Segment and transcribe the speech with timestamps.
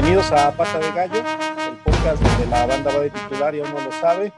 [0.00, 3.68] Bienvenidos a Pata de Gallo, el podcast donde la banda va de titular y aún
[3.68, 4.32] no lo sabe.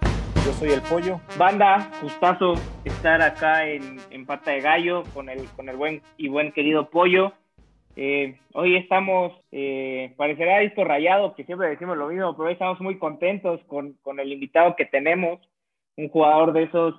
[0.45, 1.20] Yo soy el pollo.
[1.38, 2.54] Banda, gustazo
[2.84, 7.32] estar acá en, Pata de Gallo con el, con el buen y buen querido pollo.
[7.95, 12.80] Eh, hoy estamos, eh, parecerá esto rayado, que siempre decimos lo mismo, pero hoy estamos
[12.80, 15.38] muy contentos con, con el invitado que tenemos,
[15.96, 16.96] un jugador de esos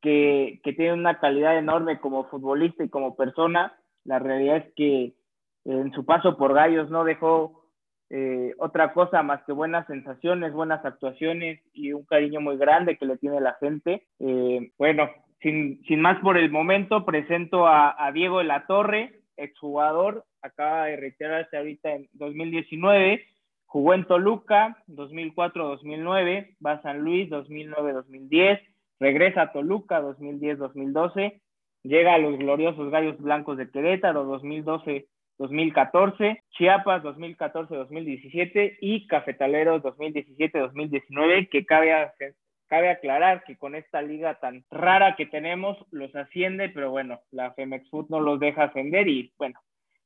[0.00, 3.78] que, que, tiene una calidad enorme como futbolista y como persona.
[4.02, 5.14] La realidad es que
[5.64, 7.59] en su paso por Gallos no dejó
[8.12, 13.06] eh, otra cosa más que buenas sensaciones, buenas actuaciones y un cariño muy grande que
[13.06, 14.02] le tiene la gente.
[14.18, 15.08] Eh, bueno,
[15.40, 20.86] sin, sin, más por el momento, presento a, a, Diego de la Torre, exjugador, acaba
[20.86, 23.24] de retirarse ahorita en 2019,
[23.66, 28.60] jugó en Toluca 2004-2009, va a San Luis 2009-2010,
[28.98, 31.40] regresa a Toluca 2010-2012,
[31.84, 35.06] llega a los gloriosos Gallos Blancos de Querétaro 2012
[35.40, 41.94] 2014, Chiapas 2014-2017 y Cafetaleros 2017-2019, que cabe,
[42.66, 47.54] cabe aclarar que con esta liga tan rara que tenemos los asciende, pero bueno, la
[47.54, 49.58] Femex Food no los deja ascender y bueno,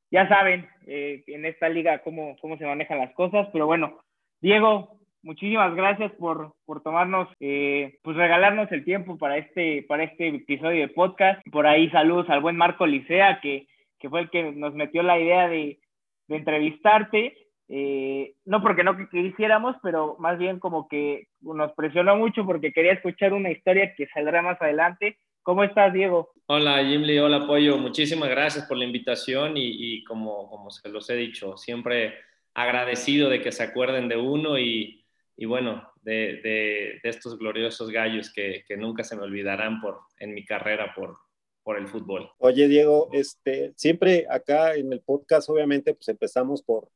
[0.09, 3.99] ya saben eh, en esta liga cómo, cómo se manejan las cosas, pero bueno,
[4.39, 10.29] Diego, muchísimas gracias por, por tomarnos, eh, pues regalarnos el tiempo para este, para este
[10.29, 11.45] episodio de podcast.
[11.51, 13.67] Por ahí saludos al buen Marco Licea, que
[13.99, 15.79] que fue el que nos metió la idea de,
[16.27, 17.37] entrevistarte.
[17.67, 22.93] Eh, no porque no quisiéramos, pero más bien como que nos presionó mucho porque quería
[22.93, 25.17] escuchar una historia que saldrá más adelante.
[25.41, 26.31] ¿Cómo estás, Diego?
[26.47, 27.77] Hola, Jimmy, hola, Pollo.
[27.77, 32.15] Muchísimas gracias por la invitación y, como, como se los he dicho, siempre
[32.55, 35.03] agradecido de que se acuerden de uno y,
[35.45, 40.43] bueno, de, de, estos gloriosos gallos que, que, nunca se me olvidarán por, en mi
[40.45, 41.17] carrera por,
[41.65, 42.29] por el fútbol.
[42.37, 46.89] Oye, Diego, este, siempre acá en el podcast, obviamente, pues empezamos por,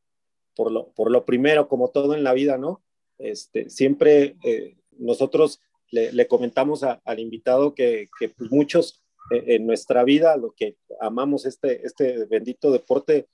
[0.56, 2.84] por, lo, por lo primero, como todo en la vida, ¿no?
[3.18, 10.38] Este, siempre eh, nosotros le, comentamos al invitado que, pues, muchos eh, en nuestra vida,
[10.38, 13.28] lo que amamos este, este bendito deporte,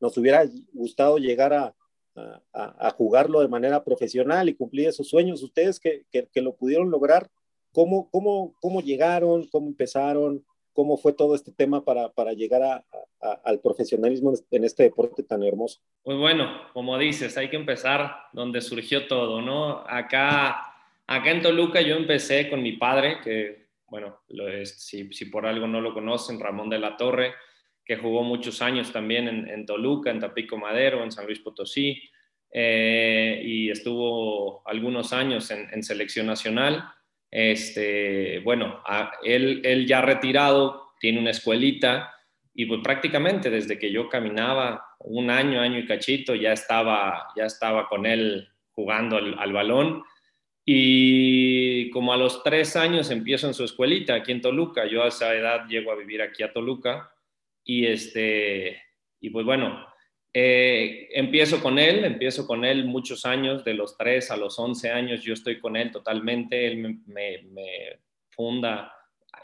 [0.00, 1.72] nos hubiera gustado llegar a,
[2.16, 5.40] a, a, jugarlo de manera profesional y cumplir esos sueños.
[5.44, 7.30] Ustedes que, que, que lo pudieron lograr,
[7.70, 9.46] ¿cómo, cómo, ¿cómo llegaron?
[9.46, 10.44] ¿Cómo empezaron?
[10.72, 12.84] Cómo fue todo este tema para, para llegar a,
[13.44, 15.80] al profesionalismo en este deporte tan hermoso.
[16.02, 19.84] Pues bueno, como dices, hay que empezar donde surgió todo, ¿no?
[19.86, 20.74] Acá,
[21.06, 25.46] acá en Toluca yo empecé con mi padre, que, bueno, lo es, si, si, por
[25.46, 27.34] algo no lo conocen, Ramón de la Torre,
[27.84, 32.00] que jugó muchos años también en, Toluca, en Tapico Madero, en San Luis Potosí,
[32.52, 36.84] eh, y estuvo algunos años en selección nacional.
[37.30, 38.82] Este, bueno,
[39.24, 42.14] él, ya retirado, tiene una escuelita
[42.54, 47.44] y pues prácticamente desde que yo caminaba un año, año y cachito, ya estaba, ya
[47.44, 50.02] estaba con él jugando al, balón.
[50.64, 55.08] Y como a los tres años empiezo en su escuelita aquí en Toluca, yo a
[55.08, 57.12] esa edad llego a vivir aquí a Toluca
[57.64, 58.82] y este,
[59.20, 59.86] y pues bueno,
[60.32, 64.90] eh, empiezo con él, empiezo con él muchos años, de los 3 a los 11
[64.90, 68.92] años yo estoy con él totalmente, él me, funda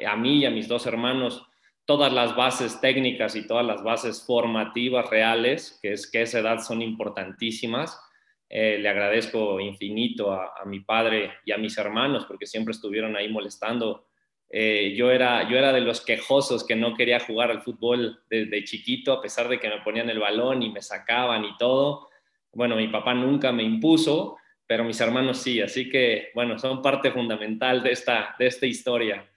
[0.06, 1.44] a mí y a mis dos hermanos
[1.84, 6.60] todas las bases técnicas y todas las bases formativas reales, que es que esa edad
[6.60, 8.00] son importantísimas.
[8.48, 13.16] Eh, le agradezco infinito a, a, mi padre y a mis hermanos porque siempre estuvieron
[13.16, 14.05] ahí molestando
[14.48, 18.64] eh, yo, era, yo era de los quejosos que no quería jugar al fútbol desde
[18.64, 22.08] chiquito, a pesar de que me ponían el balón y me sacaban y todo.
[22.52, 24.36] Bueno, mi papá nunca me impuso,
[24.66, 29.28] pero mis hermanos sí, así que, bueno, son parte fundamental de esta, de esta historia.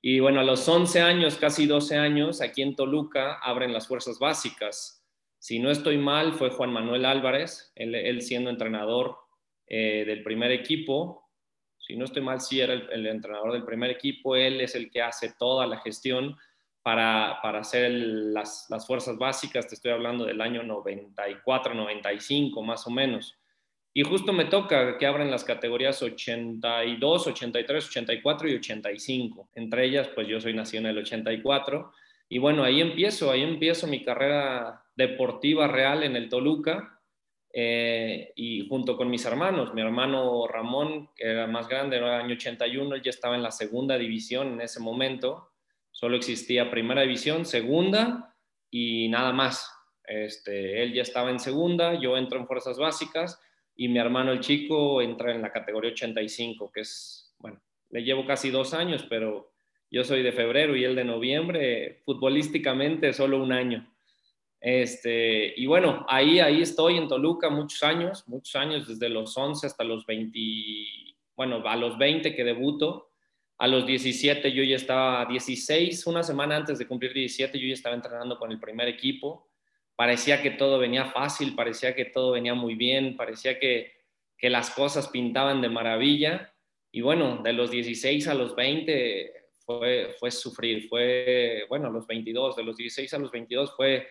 [0.00, 4.18] Y bueno, a los 11 años, casi 12 años, aquí en Toluca abren las fuerzas
[4.18, 5.04] básicas.
[5.38, 9.16] Si no estoy mal, fue Juan Manuel Álvarez, él, siendo entrenador
[9.66, 11.27] eh, del primer equipo,
[11.88, 15.00] si no estoy mal, sí era el, entrenador del primer equipo, él es el que
[15.00, 16.36] hace toda la gestión
[16.82, 22.86] para, para hacer las, las, fuerzas básicas, te estoy hablando del año 94, 95 más
[22.86, 23.38] o menos.
[23.94, 29.48] Y justo me toca que abren las categorías 82, 83, 84 y 85.
[29.54, 31.90] Entre ellas, pues yo soy nacido en el 84.
[32.28, 36.97] Y bueno, ahí empiezo, ahí empiezo mi carrera deportiva real en el Toluca
[37.60, 42.22] eh, y junto con mis hermanos, mi hermano Ramón, que era más grande, era el
[42.26, 45.50] año 81, él ya estaba en la segunda división en ese momento,
[45.90, 48.36] solo existía primera división, segunda
[48.70, 49.74] y nada más.
[50.04, 53.42] Este, él ya estaba en segunda, yo entro en fuerzas básicas
[53.74, 58.24] y mi hermano el chico entra en la categoría 85, que es, bueno, le llevo
[58.24, 59.50] casi dos años, pero
[59.90, 63.92] yo soy de febrero y él de noviembre, futbolísticamente solo un año.
[64.60, 69.66] Este, y bueno, ahí, ahí estoy en Toluca muchos años, muchos años, desde los 11
[69.66, 70.38] hasta los 20,
[71.36, 73.10] bueno, a los 20 que debuto.
[73.58, 77.74] A los 17 yo ya estaba, 16, una semana antes de cumplir 17, yo ya
[77.74, 79.48] estaba entrenando con el primer equipo.
[79.96, 83.92] Parecía que todo venía fácil, parecía que todo venía muy bien, parecía que,
[84.36, 86.54] que las cosas pintaban de maravilla.
[86.92, 89.32] Y bueno, de los 16 a los 20
[89.66, 94.08] fue, fue sufrir, fue, bueno, los 22, de los 16 a los 22 fue,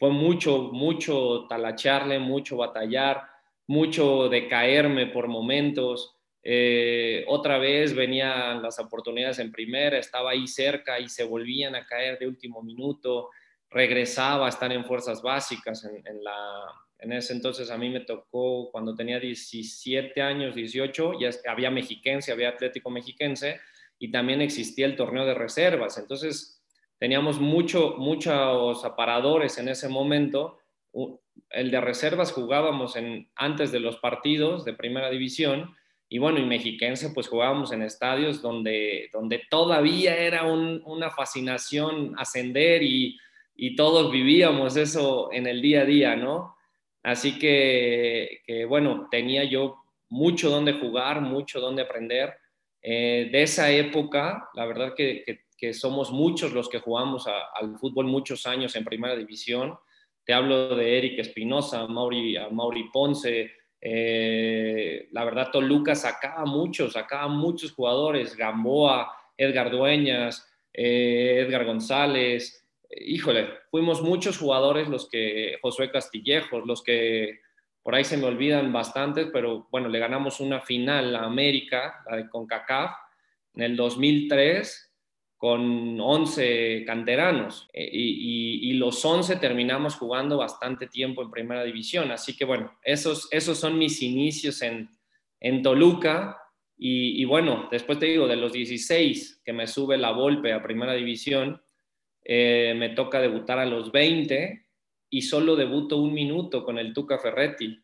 [0.00, 3.22] fue mucho, mucho talacharle, mucho batallar,
[3.66, 6.16] mucho de caerme por momentos.
[6.42, 11.84] Eh, otra vez venían las oportunidades en primera, estaba ahí cerca y se volvían a
[11.84, 13.28] caer de último minuto,
[13.68, 16.64] regresaba a estar en fuerzas básicas en, la,
[16.98, 22.32] en ese entonces a mí me tocó cuando tenía 17 años, 18, ya había mexiquense,
[22.32, 23.60] había Atlético Mexiquense
[23.98, 25.98] y también existía el torneo de reservas.
[25.98, 26.59] Entonces
[27.00, 30.58] teníamos mucho, muchos aparadores en ese momento.
[31.48, 35.74] El de reservas jugábamos en, antes de los partidos de primera división
[36.10, 42.82] y bueno, y mexiquense, pues jugábamos en estadios donde, donde todavía era una fascinación ascender
[42.82, 43.16] y,
[43.54, 46.56] y, todos vivíamos eso en el día a día, ¿no?
[47.04, 49.76] Así que, que bueno, tenía yo
[50.08, 52.34] mucho donde jugar, mucho donde aprender.
[52.82, 58.06] Eh, de esa época, la verdad que, que, somos muchos los que jugamos al fútbol
[58.06, 59.78] muchos años en primera división.
[60.24, 67.28] Te hablo de Eric Espinosa, Mauri, Mauri Ponce, eh, la verdad, Toluca sacaba muchos, sacaba
[67.28, 72.66] muchos jugadores, Gamboa, Edgar Dueñas, eh, Edgar González.
[72.90, 77.40] Híjole, fuimos muchos jugadores los que, Josué Castillejos, los que
[77.82, 82.16] por ahí se me olvidan bastantes, pero bueno, le ganamos una final a América, la
[82.16, 82.92] de CONCACAF,
[83.54, 84.89] en el 2003
[85.40, 92.10] con 11 canteranos eh, y, los 11 terminamos jugando bastante tiempo en primera división.
[92.10, 94.90] Así que bueno, esos, esos son mis inicios en,
[95.40, 96.36] en Toluca.
[96.76, 100.92] Y, bueno, después te digo, de los 16 que me sube la Volpe a primera
[100.92, 101.62] división,
[102.22, 104.66] eh, me toca debutar a los 20
[105.08, 107.82] y solo debuto un minuto con el Tuca Ferretti.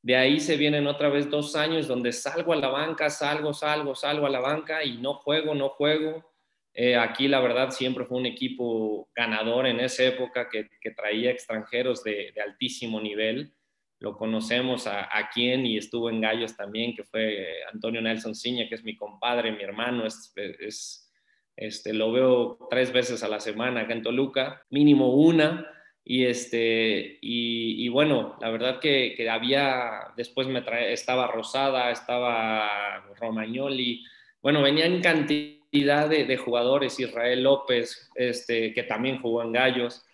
[0.00, 3.96] De ahí se vienen otra vez dos años donde salgo a la banca, salgo, salgo,
[3.96, 6.33] salgo a la banca y no juego, no juego
[6.76, 12.02] eh, aquí la verdad siempre fue un equipo ganador en esa época que, traía extranjeros
[12.02, 13.54] de, altísimo nivel.
[14.00, 18.68] Lo conocemos a, a, quien y estuvo en Gallos también, que fue Antonio Nelson Ciña,
[18.68, 21.12] que es mi compadre, mi hermano, es, es,
[21.56, 25.70] este, lo veo tres veces a la semana acá en Toluca, mínimo una.
[26.06, 33.06] Y, este, y, bueno, la verdad que, que había, después me trae, estaba Rosada, estaba
[33.18, 34.04] Romagnoli,
[34.42, 40.04] bueno, venían cantidad de, jugadores, Israel López, este, que también jugó en Gallos,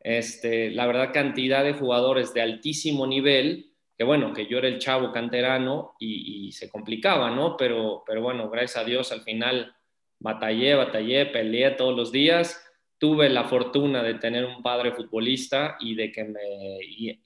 [0.00, 4.78] este, la verdad cantidad de jugadores de altísimo nivel, que bueno, que yo era el
[4.78, 7.56] chavo canterano y, se complicaba, ¿no?
[7.56, 9.74] Pero, pero bueno, gracias a Dios al final
[10.18, 12.66] batallé, batallé, peleé todos los días.
[12.98, 16.40] Tuve la fortuna de tener un padre futbolista y de que me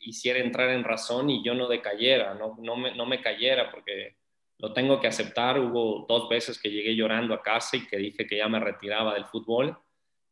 [0.01, 4.17] hiciera entrar en razón y yo no decayera, no, no, me, no me cayera, porque
[4.65, 5.61] lo tengo que aceptar.
[5.61, 9.13] Hubo dos veces que llegué llorando a casa y que dije que ya me retiraba
[9.13, 9.77] del fútbol.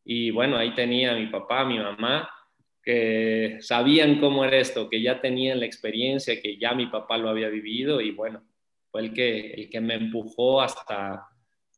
[0.06, 2.30] Y bueno, ahí tenía mi papá, mi mamá,
[2.82, 7.28] que sabían cómo era esto, que ya tenían la experiencia, que ya mi papá lo
[7.28, 8.42] había vivido y bueno,
[8.90, 11.28] fue el que, el que me empujó hasta,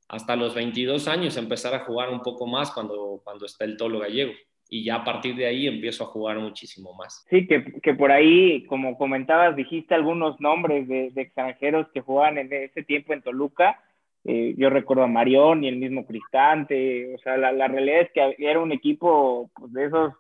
[0.07, 3.77] hasta los 22 años a empezar a jugar un poco más cuando, cuando está el
[3.77, 4.33] tolo gallego
[4.69, 7.25] y ya a partir de ahí empiezo a jugar muchísimo más.
[7.29, 12.53] Sí, que, que por ahí, como comentabas, dijiste algunos nombres de, extranjeros que jugaban en
[12.53, 13.81] ese tiempo en Toluca.
[14.25, 17.15] Eh, yo recuerdo a Marión y el mismo Cristante.
[17.15, 20.15] O sea, la, la realidad es que era un equipo pues, de esos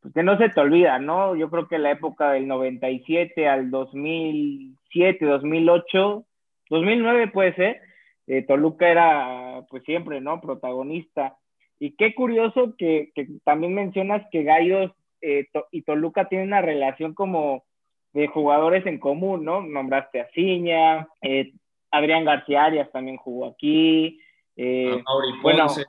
[0.00, 1.34] pues, que no se te olvida, ¿no?
[1.36, 6.24] Yo creo que la época del 97 al 2007, 2008,
[6.68, 7.80] 2009 puede ser,
[8.26, 10.40] eh, Toluca era pues siempre, ¿no?
[10.40, 11.36] Protagonista.
[11.82, 13.10] Y qué curioso que,
[13.42, 17.64] también mencionas que Gallos eh, y Toluca tienen una relación como
[18.12, 19.62] de jugadores en común, ¿no?
[19.62, 21.54] Nombraste a Ciña, eh,
[21.90, 24.20] Adrián García Arias también jugó aquí.
[24.56, 25.86] Eh, Mauri Ponce.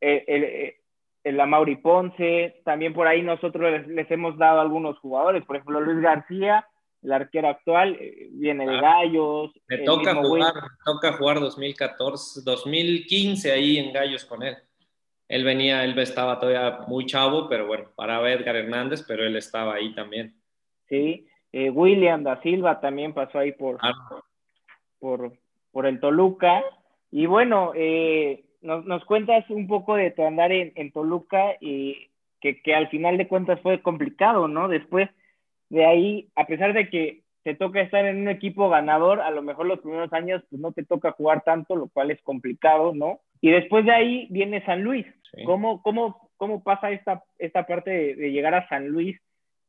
[0.00, 0.74] el,
[1.22, 6.00] el, Mauri Ponce, también por ahí nosotros les, hemos dado algunos jugadores, por ejemplo Luis
[6.00, 6.66] García,
[7.02, 7.96] el arquero actual,
[8.32, 9.52] viene de Gallos.
[9.68, 14.56] Me toca jugar, me toca jugar 2014, 2015 ahí en Gallos con él
[15.30, 19.74] él venía, él estaba todavía muy chavo, pero bueno, para Edgar Hernández, pero él estaba
[19.74, 20.34] ahí también.
[20.88, 23.78] Sí, eh, William da Silva también pasó ahí por,
[24.98, 25.32] por,
[25.70, 26.64] por, el Toluca.
[27.12, 32.10] Y bueno, eh, nos, nos, cuentas un poco de tu andar en, en Toluca y
[32.40, 34.66] que, que al final de cuentas fue complicado, ¿no?
[34.66, 35.08] Después
[35.68, 39.42] de ahí, a pesar de que te toca estar en un equipo ganador, a lo
[39.42, 43.20] mejor los primeros años pues no te toca jugar tanto, lo cual es complicado, ¿no?
[43.40, 45.06] Y después de ahí viene San Luis.
[45.44, 49.18] ¿Cómo, cómo, cómo pasa esta, esta parte de, llegar a San Luis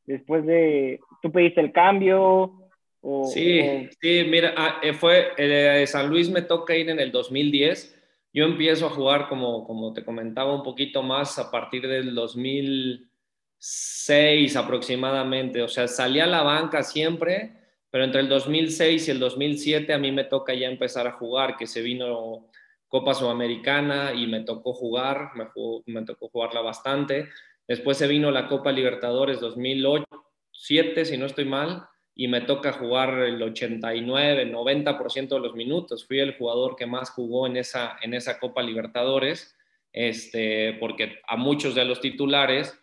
[0.04, 2.58] después de, tú pediste el cambio?
[3.00, 7.12] O, sí, sí, mira, ah, eh, fue, eh, San Luis me toca ir en el
[7.12, 7.98] 2010.
[8.32, 14.56] Yo empiezo a jugar, como, como te comentaba, un poquito más a partir del 2006
[14.56, 15.60] aproximadamente.
[15.62, 17.52] O sea, salí a la banca siempre,
[17.90, 21.56] pero entre el 2006 y el 2007 a mí me toca ya empezar a jugar,
[21.56, 22.48] que se vino
[22.92, 27.30] Copa Sudamericana y me tocó jugar, me, tocó jugarla bastante.
[27.66, 33.14] Después se vino la Copa Libertadores 2007, si no estoy mal, y me toca jugar
[33.20, 36.06] el 89, 90% de los minutos.
[36.06, 39.56] Fui el jugador que más jugó en esa, en esa Copa Libertadores,
[39.94, 42.78] este, porque a muchos de los titulares,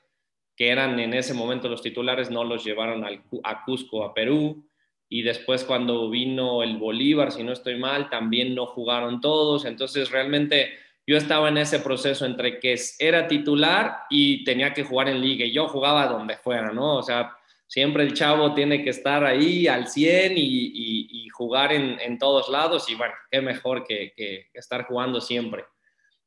[0.58, 3.06] que eran en ese momento los titulares, no los llevaron
[3.44, 4.68] a Cusco, a Perú
[5.10, 10.12] y después cuando vino el Bolívar, si no estoy mal, también no jugaron todos, entonces
[10.12, 10.72] realmente
[11.08, 15.44] yo estaba en ese proceso entre que era titular y tenía que jugar en liga
[15.48, 16.98] yo jugaba donde fuera, ¿no?
[16.98, 17.36] O sea,
[17.66, 22.96] siempre el chavo tiene que estar ahí al 100 y, jugar en, todos lados y
[22.96, 25.63] bueno, qué mejor que, que, estar jugando siempre.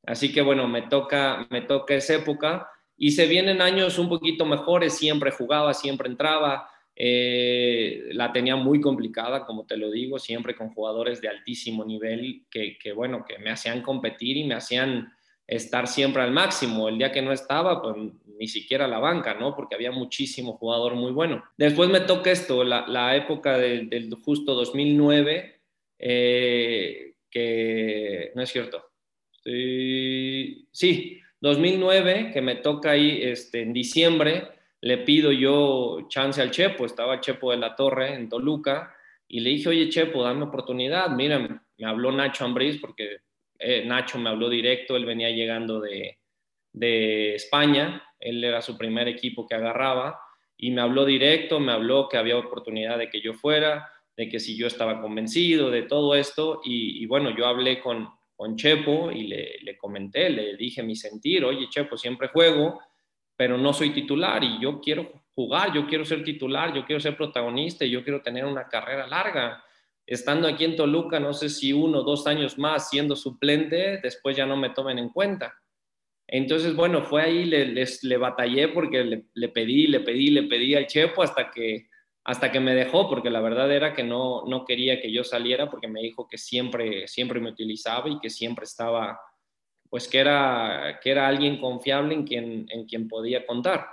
[0.06, 4.46] Así que bueno, me toca, me toca esa época y se vienen años un poquito
[4.46, 6.71] mejores, siempre jugaba, siempre entraba,
[7.04, 12.44] eh, la tenía muy complicada, como te lo digo, siempre con jugadores de altísimo nivel
[12.48, 15.12] que, bueno, que me hacían competir y me hacían
[15.44, 16.88] estar siempre al máximo.
[16.88, 17.96] El día que no estaba, pues
[18.38, 19.56] ni siquiera la banca, ¿no?
[19.56, 21.42] Porque había muchísimo jugador muy bueno.
[21.56, 25.60] Después me toca esto, la, época del, justo 2009,
[25.98, 28.80] eh, que no es cierto.
[29.42, 36.84] Sí, 2009, que me toca ahí este, en diciembre le pido yo chance al Chepo,
[36.84, 38.94] estaba Chepo de la Torre en Toluca,
[39.28, 43.18] y le dije, oye Chepo, dame oportunidad, mira, me habló Nacho Ambriz, porque
[43.58, 46.18] eh, Nacho me habló directo, él venía llegando de,
[46.72, 50.18] de España, él era su primer equipo que agarraba,
[50.56, 54.40] y me habló directo, me habló que había oportunidad de que yo fuera, de que
[54.40, 59.28] si yo estaba convencido de todo esto, y, bueno, yo hablé con, con Chepo y
[59.28, 62.80] le, le, comenté, le dije mi sentir, oye Chepo, siempre juego,
[63.36, 67.16] pero no soy titular y yo quiero jugar, yo quiero ser titular, yo quiero ser
[67.16, 69.64] protagonista y yo quiero tener una carrera larga.
[70.06, 74.36] Estando aquí en Toluca, no sé si uno o dos años más siendo suplente, después
[74.36, 75.54] ya no me tomen en cuenta.
[76.26, 80.74] Entonces, bueno, fue ahí, le, le batallé porque le, le, pedí, le pedí, le pedí
[80.74, 81.88] al Chepo hasta que,
[82.24, 85.68] hasta que me dejó, porque la verdad era que no, no quería que yo saliera
[85.70, 89.20] porque me dijo que siempre, siempre me utilizaba y que siempre estaba
[89.92, 93.88] pues que era, que era alguien confiable en quien, en quien podía contar.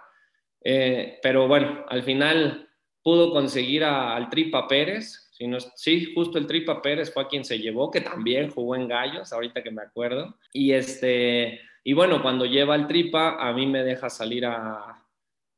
[0.64, 2.70] Eh, pero bueno, al final
[3.04, 7.60] pudo conseguir al Tripa Pérez, si sí, justo el Tripa Pérez fue a quien se
[7.60, 10.38] llevó, que también jugó en Gallos, ahorita que me acuerdo.
[10.54, 15.06] Y, este, y bueno, cuando lleva el Tripa, a mí me deja salir a,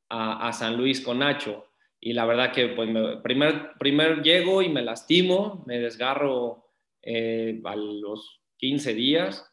[0.10, 1.67] a, San Luis con Nacho.
[2.00, 2.89] Y la verdad que pues
[3.21, 6.65] primer, primer llego y me lastimo, me desgarro
[7.03, 9.50] eh, a los 15 días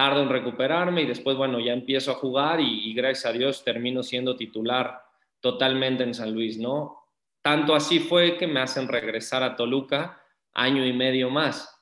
[0.00, 4.02] tardo en recuperarme y después, bueno, ya empiezo a jugar y, gracias a Dios termino
[4.02, 5.02] siendo titular
[5.40, 7.04] totalmente en San Luis, ¿no?
[7.42, 10.18] Tanto así fue que me hacen regresar a Toluca
[10.54, 11.78] año y medio más.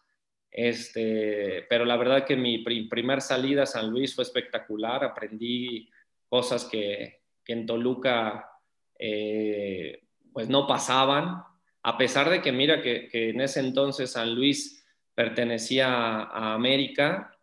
[0.50, 2.58] Este, pero la verdad que mi
[2.88, 5.88] primer salida a San Luis fue espectacular, aprendí
[6.28, 8.50] cosas que, en Toluca
[8.98, 11.44] eh, pues no pasaban,
[11.84, 14.84] a pesar de que mira que, que en ese entonces San Luis
[15.14, 17.37] pertenecía a América,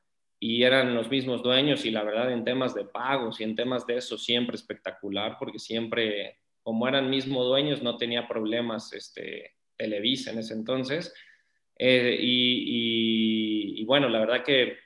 [0.47, 3.87] y eran los mismos dueños y la verdad en temas de pagos y en temas
[3.87, 10.31] de eso siempre espectacular porque siempre como eran mismos dueños no tenía problemas este, Televisa
[10.31, 11.11] en ese entonces.
[11.79, 14.77] Eh, y, y, bueno la verdad que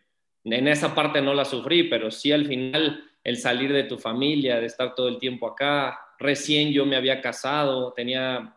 [0.45, 4.61] en esa parte no la sufrí pero sí al final el salir de tu familia
[4.61, 5.99] de estar todo el tiempo acá.
[6.19, 8.55] Recién yo me había casado tenía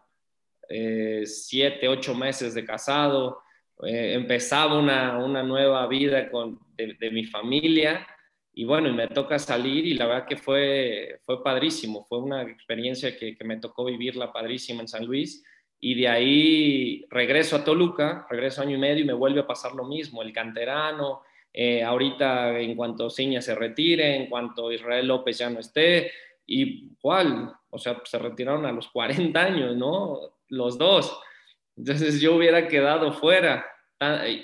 [0.68, 3.42] eh, siete ocho meses de casado.
[3.84, 6.60] Eh, empezaba una, una, nueva vida con,
[6.98, 8.06] de, mi familia
[8.54, 12.42] y bueno, y me toca salir y la verdad que fue, fue padrísimo, fue una
[12.42, 15.44] experiencia que, me tocó vivirla padrísima en San Luis
[15.80, 19.74] y de ahí regreso a Toluca, regreso año y medio y me vuelve a pasar
[19.74, 21.22] lo mismo, el canterano,
[21.52, 26.12] eh, ahorita en cuanto Ciña se retire, en cuanto Israel López ya no esté,
[26.46, 30.20] y cuál, o sea, se retiraron a los 40 años, ¿no?
[30.48, 31.18] Los dos.
[31.76, 33.66] Entonces yo hubiera quedado fuera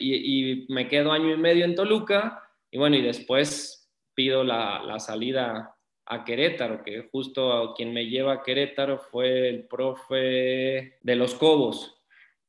[0.00, 5.75] y, me quedo año y medio en Toluca y bueno, y después pido la, salida
[6.07, 11.95] a Querétaro, que justo quien me lleva a Querétaro fue el profe de los Cobos.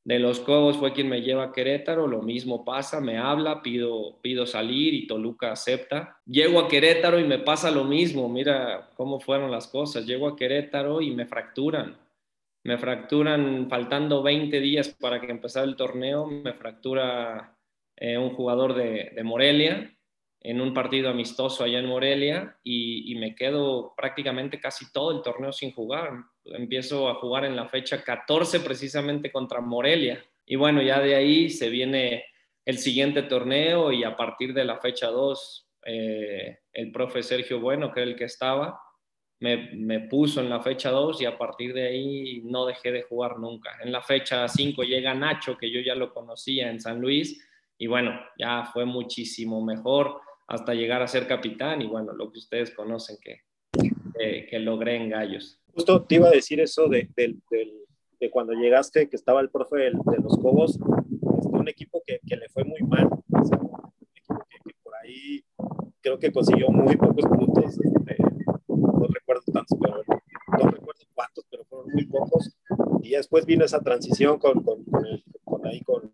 [0.03, 4.17] De los Cobos fue quien me lleva a Querétaro, lo mismo pasa, me habla, pido,
[4.21, 6.17] pido salir y Toluca acepta.
[6.25, 10.05] Llego a Querétaro y me pasa lo mismo, mira cómo fueron las cosas.
[10.05, 11.97] Llego a Querétaro y me fracturan.
[12.63, 17.57] Me fracturan faltando 20 días para que empezara el torneo, me fractura
[17.95, 19.93] eh, un jugador de, Morelia
[20.41, 25.51] en un partido amistoso allá en Morelia y, me quedo prácticamente casi todo el torneo
[25.51, 26.11] sin jugar.
[26.45, 30.23] Empiezo a jugar en la fecha 14 precisamente contra Morelia.
[30.45, 32.25] Y bueno, ya de ahí se viene
[32.65, 37.91] el siguiente torneo y a partir de la fecha 2, eh, el profe Sergio Bueno,
[37.91, 38.79] que era el que estaba,
[39.39, 43.39] me, puso en la fecha 2 y a partir de ahí no dejé de jugar
[43.39, 43.71] nunca.
[43.81, 47.45] En la fecha 5 llega Nacho, que yo ya lo conocía en San Luis,
[47.77, 52.39] y bueno, ya fue muchísimo mejor hasta llegar a ser capitán y bueno, lo que
[52.39, 53.43] ustedes conocen que,
[54.49, 55.61] que, logré en Gallos.
[55.73, 57.37] Justo te iba a decir eso de, de,
[58.19, 62.35] de, cuando llegaste, que estaba el profe de, los Cobos, este, un equipo que, que,
[62.35, 63.41] le fue muy mal, un
[64.11, 65.41] equipo que, por ahí
[66.01, 68.17] creo que consiguió muy pocos puntos, este,
[69.09, 72.55] recuerdo tantos, pero no recuerdo cuántos, pero fueron muy pocos,
[73.01, 76.11] y después vino esa transición con, con, ahí con,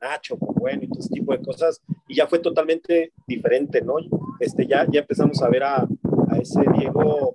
[0.00, 3.94] Nacho, con Bueno y todo ese tipo de cosas, y ya fue totalmente diferente, ¿no?
[4.40, 5.76] Este, ya, ya empezamos a ver a,
[6.28, 7.32] a ese Diego,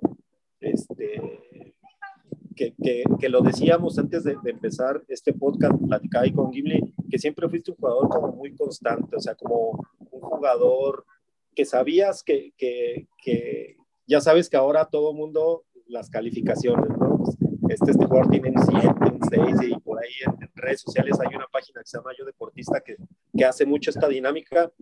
[0.60, 1.38] este,
[2.54, 2.74] que,
[3.18, 7.70] que, lo decíamos antes de, empezar este podcast, platicaba ahí con Gimli, que siempre fuiste
[7.70, 11.04] un jugador como muy constante, o sea, como un jugador
[11.54, 17.22] que sabías que, que ya sabes que ahora todo mundo las calificaciones, ¿no?
[17.68, 19.20] Este, este jugador tiene un 7, un
[19.56, 22.80] 6 y por ahí en, redes sociales hay una página que se llama Yo Deportista
[22.80, 22.96] que,
[23.36, 24.72] que hace mucho esta dinámica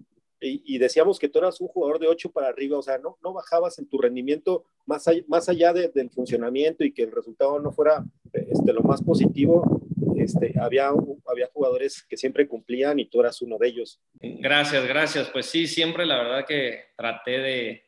[0.41, 3.33] y, decíamos que tú eras un jugador de 8 para arriba, o sea, no, no
[3.33, 7.59] bajabas en tu rendimiento más, allá, más allá de, del funcionamiento y que el resultado
[7.59, 9.83] no fuera este, lo más positivo.
[10.17, 10.89] Este, había,
[11.27, 14.01] había jugadores que siempre cumplían y tú eras uno de ellos.
[14.21, 15.31] Gracias, gracias.
[15.31, 17.86] Pues sí, siempre la verdad que traté de,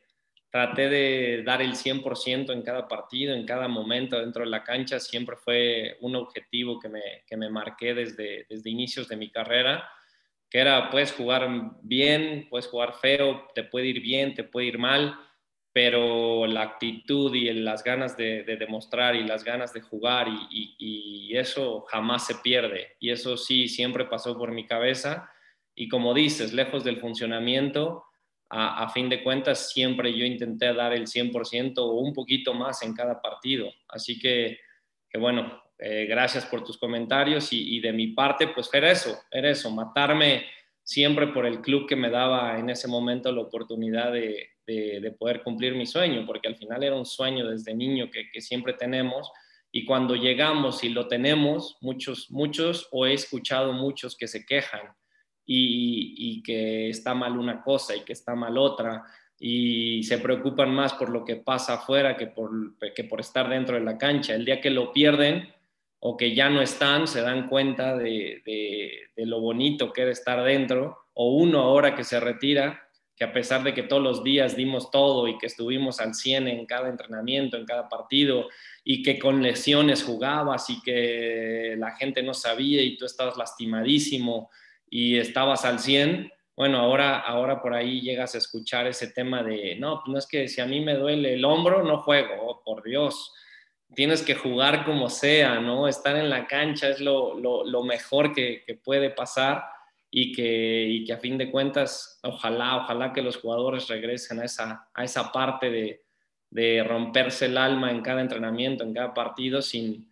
[0.49, 4.99] traté de dar el 100% en cada partido, en cada momento dentro de la cancha.
[4.99, 9.89] Siempre fue un objetivo que me, que me marqué desde, desde inicios de mi carrera,
[10.49, 11.47] que era, puedes jugar
[11.83, 15.15] bien, puedes jugar feo, te puede ir bien, te puede ir mal,
[15.71, 21.37] pero la actitud y las ganas de, demostrar y las ganas de jugar y, y,
[21.37, 22.95] eso jamás se pierde.
[22.99, 25.31] Y eso sí, siempre pasó por mi cabeza.
[25.75, 28.08] Y como dices, lejos del funcionamiento,
[28.49, 32.93] a, fin de cuentas siempre yo intenté dar el 100% o un poquito más en
[32.93, 33.71] cada partido.
[33.87, 34.57] Así que,
[35.19, 39.69] bueno, eh, gracias por tus comentarios y, de mi parte, pues era eso, era eso,
[39.69, 40.45] matarme
[40.83, 45.43] siempre por el club que me daba en ese momento la oportunidad de, de, poder
[45.43, 49.31] cumplir mi sueño, porque al final era un sueño desde niño que, que siempre tenemos.
[49.71, 54.81] Y cuando llegamos y lo tenemos, muchos, muchos, o he escuchado muchos que se quejan
[55.51, 59.03] y, que está mal una cosa y que está mal otra
[59.39, 62.51] y se preocupan más por lo que pasa afuera que por,
[62.95, 64.35] que por estar dentro de la cancha.
[64.35, 65.49] El día que lo pierden
[65.99, 70.43] o que ya no están, se dan cuenta de, de, lo bonito que era estar
[70.43, 74.55] dentro, o uno ahora que se retira, que a pesar de que todos los días
[74.55, 78.47] dimos todo y que estuvimos al 100 en cada entrenamiento, en cada partido,
[78.83, 84.49] y que con lesiones jugabas y que la gente no sabía y tú estabas lastimadísimo
[84.89, 89.77] y estabas al 100, bueno, ahora, ahora por ahí llegas a escuchar ese tema de,
[89.79, 92.61] no, pues no es que si a mí me duele el hombro, no juego, oh,
[92.63, 93.33] por Dios,
[93.95, 95.87] tienes que jugar como sea, ¿no?
[95.87, 99.63] Estar en la cancha es lo, lo, mejor que, que, puede pasar
[100.11, 104.45] y que, y que a fin de cuentas, ojalá, ojalá que los jugadores regresen a
[104.45, 106.03] esa, a esa parte de,
[106.49, 110.08] de romperse el alma en cada entrenamiento, en cada partido, sin,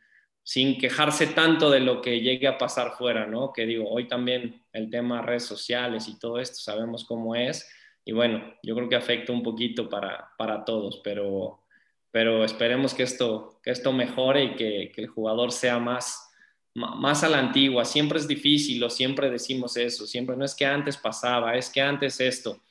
[0.47, 3.51] sin quejarse tanto de lo que llegue a pasar fuera, ¿no?
[3.51, 7.69] Que digo, hoy también el tema redes sociales y todo esto sabemos cómo es
[8.05, 11.65] y bueno, yo creo que afecta un poquito para, para todos, pero,
[12.11, 16.31] pero esperemos que esto, que esto mejore y que, que el jugador sea más,
[16.73, 17.83] más a la antigua.
[17.83, 21.81] Siempre es difícil o siempre decimos eso, siempre no es que antes pasaba, es que
[21.81, 22.61] antes esto,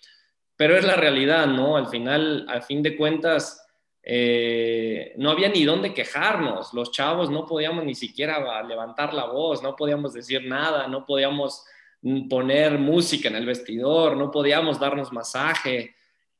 [0.56, 1.76] pero es la realidad, ¿no?
[1.76, 3.65] Al final, al fin de cuentas,
[4.08, 9.64] eh, no había ni dónde quejarnos, los chavos no podíamos ni siquiera levantar la voz,
[9.64, 11.64] no podíamos decir nada, no podíamos
[12.30, 15.96] poner música en el vestidor, no podíamos darnos masaje,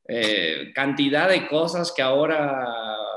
[0.07, 2.68] eh, cantidad de cosas que ahora,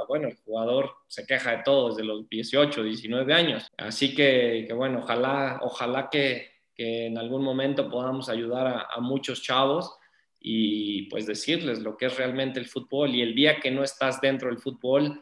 [0.08, 3.72] bueno, el jugador se queja de todo desde los 18, 19 años.
[3.78, 9.99] Así que, bueno, ojalá, ojalá que, en algún momento podamos ayudar a muchos chavos
[10.40, 14.22] y pues decirles lo que es realmente el fútbol y el día que no estás
[14.22, 15.22] dentro del fútbol,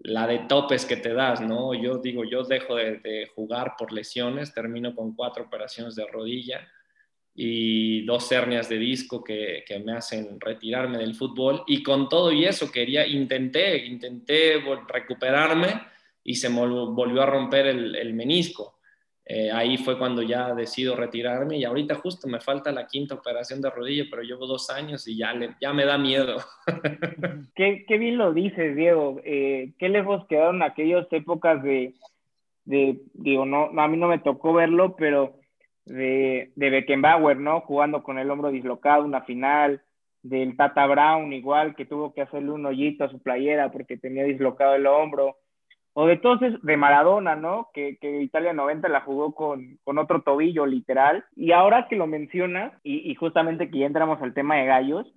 [0.00, 1.72] la de topes que te das, ¿no?
[1.74, 6.66] Yo digo, yo dejo de, jugar por lesiones, termino con cuatro operaciones de rodilla
[7.34, 12.44] y dos hernias de disco que, me hacen retirarme del fútbol y con todo y
[12.44, 15.80] eso quería, intenté, intenté recuperarme
[16.24, 18.75] y se me volvió a romper el menisco
[19.28, 23.60] eh, ahí fue cuando ya decido retirarme y ahorita justo me falta la quinta operación
[23.60, 26.36] de rodilla, pero llevo dos años y ya, le, ya me da miedo.
[27.56, 29.20] qué, qué bien lo dices, Diego.
[29.24, 31.94] Eh, qué lejos quedaron aquellas épocas de,
[32.66, 35.40] de, digo, no, a mí no me tocó verlo, pero
[35.86, 37.62] de, de Beckenbauer, ¿no?
[37.62, 39.82] Jugando con el hombro dislocado, una final,
[40.22, 44.22] del Tata Brown igual, que tuvo que hacerle un hoyito a su playera porque tenía
[44.24, 45.36] dislocado el hombro
[45.98, 47.70] o de entonces de Maradona, ¿no?
[47.72, 51.24] Que, que, Italia 90 la jugó con, con, otro tobillo literal.
[51.34, 55.10] Y ahora que lo mencionas, y, justamente que ya entramos al tema de gallos,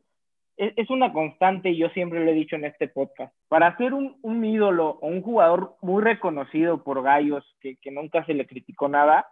[0.55, 3.35] es, es, una constante, y yo siempre lo he dicho en este podcast.
[3.49, 8.23] Para ser un, un ídolo o un jugador muy reconocido por gallos, que, que, nunca
[8.23, 9.27] se le criticó nada,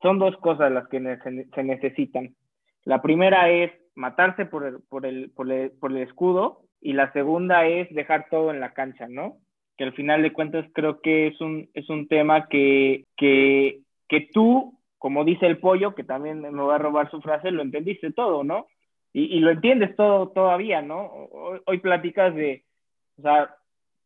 [0.00, 0.98] son dos cosas las que
[1.54, 2.34] se, necesitan.
[2.82, 7.12] La primera es matarse por el, por, el, por, el, por el escudo, y la
[7.12, 9.36] segunda es dejar todo en la cancha, ¿no?
[9.76, 14.28] Que al final de cuentas creo que es un, es un tema que, que, que
[14.32, 18.12] tú, como dice el pollo, que también me va a robar su frase, lo entendiste
[18.12, 18.66] todo, ¿no?
[19.12, 21.06] Y, y lo entiendes todo todavía, ¿no?
[21.06, 22.64] Hoy, hoy, platicas de,
[23.18, 23.54] o sea,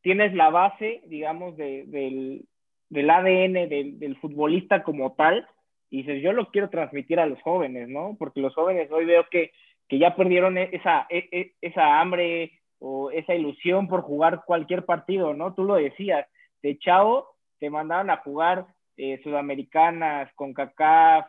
[0.02, 2.44] tienes la base, digamos, de, del,
[2.88, 5.46] del ADN del, del futbolista como tal,
[5.90, 8.16] y dices, yo lo quiero transmitir a los jóvenes, ¿no?
[8.18, 9.52] Porque los jóvenes hoy veo que,
[9.88, 15.34] que ya perdieron esa, e, e, esa hambre, o esa ilusión por jugar cualquier partido,
[15.34, 15.54] ¿no?
[15.54, 16.26] Tú lo decías,
[16.62, 21.26] de chavo te mandaban a jugar eh, sudamericanas, con CACAF.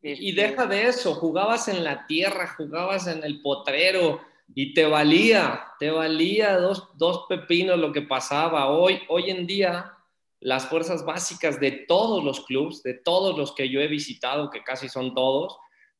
[0.00, 4.20] Y este deja de eso, jugabas en la tierra, jugabas en el potrero
[4.54, 8.68] y te valía, te valía dos, dos pepinos lo que pasaba.
[8.68, 9.92] Hoy, hoy en día,
[10.40, 14.62] las fuerzas básicas de todos los clubes, de todos los que yo he visitado, que
[14.62, 15.58] casi son todos,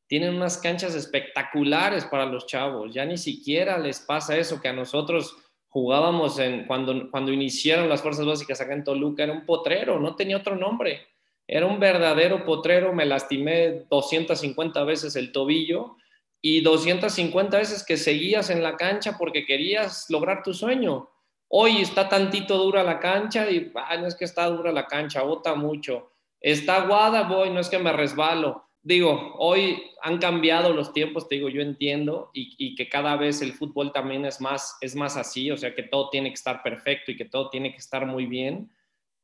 [0.08, 2.92] tienen unas canchas espectaculares para los chavos.
[2.92, 5.36] Ya ni siquiera les pasa eso que a nosotros
[5.68, 10.16] jugábamos en, cuando, cuando iniciaron las fuerzas básicas acá en Toluca, era un potrero, no
[10.16, 11.06] tenía otro nombre.
[11.46, 15.96] Era un verdadero potrero, me lastimé 250 veces el tobillo
[16.40, 21.10] y 250 veces que seguías en la cancha porque querías lograr tu sueño.
[21.48, 25.22] Hoy está tantito dura la cancha y ah, no es que está dura la cancha,
[25.22, 26.12] bota mucho.
[26.40, 31.34] Está aguada, voy, no es que me resbalo digo, hoy han cambiado los tiempos, te
[31.34, 35.50] digo, yo entiendo y, que cada vez el fútbol también es más, es más así,
[35.50, 38.24] o sea, que todo tiene que estar perfecto y que todo tiene que estar muy
[38.24, 38.70] bien,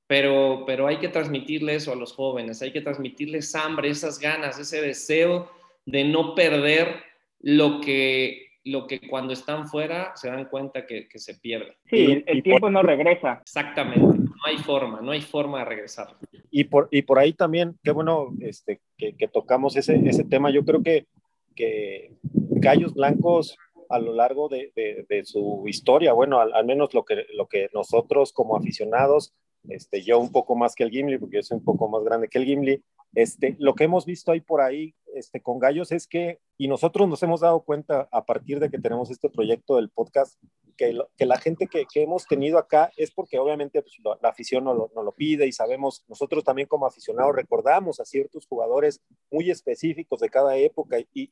[0.06, 4.58] pero, pero hay que transmitirle eso a los jóvenes, hay que transmitirles hambre, esas ganas,
[4.58, 5.50] ese deseo
[5.86, 7.02] de no perder
[7.40, 11.76] lo que, lo que cuando están fuera se dan cuenta que, se pierde.
[11.86, 13.40] Sí, el, tiempo no regresa.
[13.42, 16.16] Exactamente, no hay forma, no hay forma de regresar.
[16.50, 20.64] Y por, y por ahí también, qué bueno este, que, tocamos ese, ese tema, yo
[20.64, 21.06] creo que,
[21.54, 23.56] que Gallos Blancos
[23.90, 27.68] a lo largo de, de, su historia, bueno, al, al, menos lo que, lo que
[27.74, 29.34] nosotros como aficionados
[29.68, 32.28] este, yo un poco más que el Gimli, porque yo soy un poco más grande
[32.28, 32.82] que el Gimli,
[33.14, 37.08] este, lo que hemos visto ahí por ahí este, con Gallos es que, y nosotros
[37.08, 40.38] nos hemos dado cuenta a partir de que tenemos este proyecto del podcast,
[40.76, 45.12] que, la gente que, hemos tenido acá es porque obviamente pues, la afición nos lo,
[45.12, 49.00] pide y sabemos, nosotros también como aficionados recordamos a ciertos jugadores
[49.30, 51.30] muy específicos de cada época y,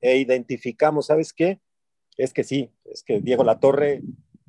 [0.00, 1.60] e identificamos, ¿sabes qué?
[2.16, 4.02] Es que sí, es que Diego Latorre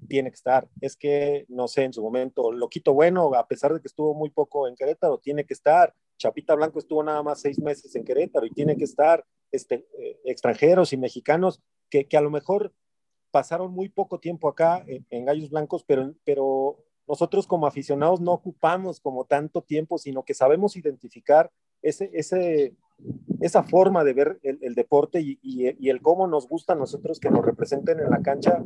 [0.08, 0.67] tiene que estar.
[0.82, 4.30] Es que, no sé, en su momento, Loquito Bueno, a pesar de que estuvo muy
[4.30, 5.93] poco en Querétaro, tiene que estar.
[6.18, 10.20] Chapita Blanco estuvo nada más seis meses en Querétaro y tiene que estar este, eh,
[10.26, 12.74] extranjeros y mexicanos que, a lo mejor
[13.32, 19.24] pasaron muy poco tiempo acá en, Gallos Blancos, pero, nosotros como aficionados no ocupamos como
[19.24, 21.50] tanto tiempo, sino que sabemos identificar
[21.82, 22.12] ese,
[23.40, 27.30] esa forma de ver el, deporte y, y, el cómo nos gusta a nosotros que
[27.30, 28.62] nos representen en la cancha.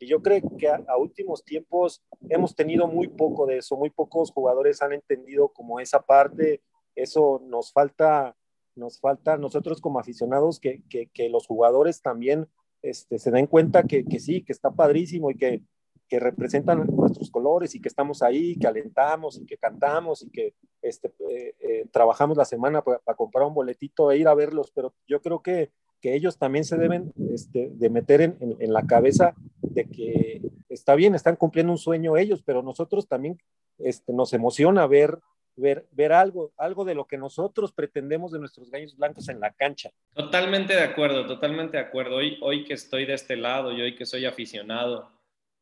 [0.00, 4.32] Y yo creo que a, últimos tiempos hemos tenido muy poco de eso, muy pocos
[4.32, 6.62] jugadores han entendido como esa parte,
[6.94, 8.36] eso nos falta,
[8.74, 12.48] nos falta nosotros como aficionados que, que, los jugadores también
[12.82, 15.62] este, se den cuenta que, que, sí, que está padrísimo y que,
[16.08, 20.54] que representan nuestros colores y que estamos ahí, que alentamos y que cantamos y que
[20.82, 24.94] este, eh, eh, trabajamos la semana para, comprar un boletito e ir a verlos, pero
[25.06, 25.72] yo creo que
[26.04, 30.94] que ellos también se deben este, de meter en, en, la cabeza de que está
[30.94, 33.38] bien, están cumpliendo un sueño ellos, pero nosotros también
[33.78, 35.18] este, nos emociona ver
[35.56, 39.52] ver, ver algo, algo de lo que nosotros pretendemos de nuestros gallos blancos en la
[39.52, 39.90] cancha.
[40.14, 42.16] Totalmente de acuerdo, totalmente de acuerdo.
[42.16, 45.10] Hoy, hoy que estoy de este lado y hoy que soy aficionado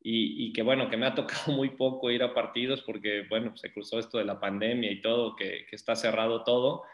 [0.01, 3.57] y, y, que bueno, que me ha tocado muy poco ir a partidos porque bueno,
[3.57, 6.85] se cruzó esto de la pandemia y todo, que, que está cerrado todo.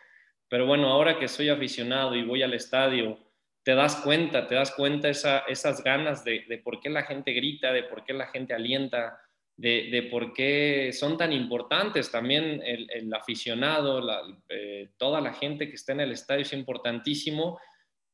[0.48, 3.18] Pero bueno, ahora que soy aficionado y voy al estadio,
[3.62, 7.32] te das cuenta, te das cuenta esa, esas ganas de, de, por qué la gente
[7.32, 9.20] grita, de por qué la gente alienta,
[9.58, 12.10] de, de por qué son tan importantes.
[12.10, 14.00] También el, aficionado,
[14.48, 17.60] eh, toda la gente que está en el estadio es importantísimo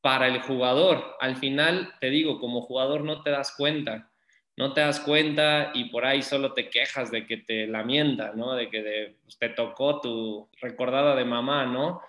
[0.01, 1.15] para el jugador.
[1.19, 4.11] Al final, te digo, como jugador no te das cuenta,
[4.57, 8.53] no te das cuenta y por ahí solo te quejas de que te lamienta, ¿no?
[8.53, 12.01] De que pues, te tocó tu recordada de mamá, ¿no?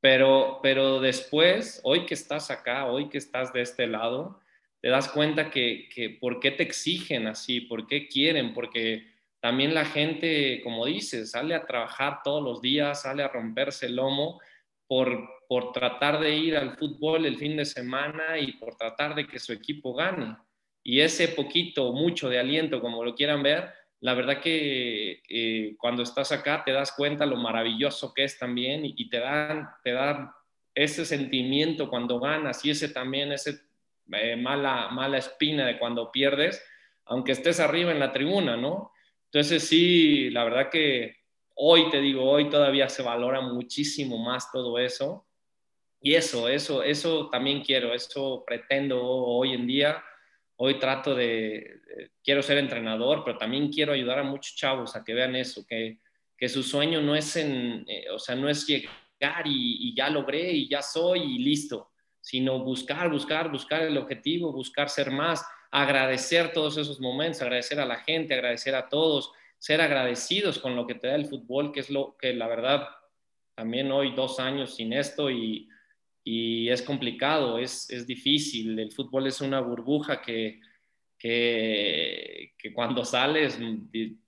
[0.00, 4.40] Pero, pero después, hoy que estás acá, hoy que estás de este lado,
[4.80, 9.06] te das cuenta que, que por qué te exigen así, por qué quieren, porque
[9.40, 13.96] también la gente, como dices, sale a trabajar todos los días, sale a romperse el
[13.96, 14.40] lomo
[14.86, 19.26] por, por tratar de ir al fútbol el fin de semana y por tratar de
[19.26, 20.36] que su equipo gane.
[20.82, 26.02] Y ese poquito, mucho de aliento, como lo quieran ver, la verdad que eh, cuando
[26.02, 29.92] estás acá te das cuenta lo maravilloso que es también y, y te dan te
[29.92, 30.30] dan
[30.74, 33.60] ese sentimiento cuando ganas y ese también ese
[34.12, 36.64] eh, mala mala espina de cuando pierdes
[37.06, 38.92] aunque estés arriba en la tribuna no
[39.26, 41.20] entonces sí la verdad que
[41.62, 45.26] hoy te digo hoy todavía se valora muchísimo más todo eso.
[46.00, 50.02] Y eso eso eso también quiero eso pretendo hoy en día.
[50.56, 51.80] Hoy trato de,
[52.22, 55.98] quiero ser entrenador, pero también quiero ayudar a muchos chavos a que vean eso, que,
[56.36, 60.10] que su sueño no es en, eh, o sea, no es llegar y, y, ya
[60.10, 61.89] logré y ya soy y listo,
[62.20, 67.86] sino buscar, buscar, buscar el objetivo, buscar ser más, agradecer todos esos momentos, agradecer a
[67.86, 71.80] la gente, agradecer a todos, ser agradecidos con lo que te da el fútbol, que
[71.80, 72.88] es lo que la verdad
[73.54, 75.68] también hoy dos años sin esto y
[76.24, 78.78] y es complicado, es, es difícil.
[78.78, 80.60] El fútbol es una burbuja que,
[81.18, 83.58] que, cuando sales,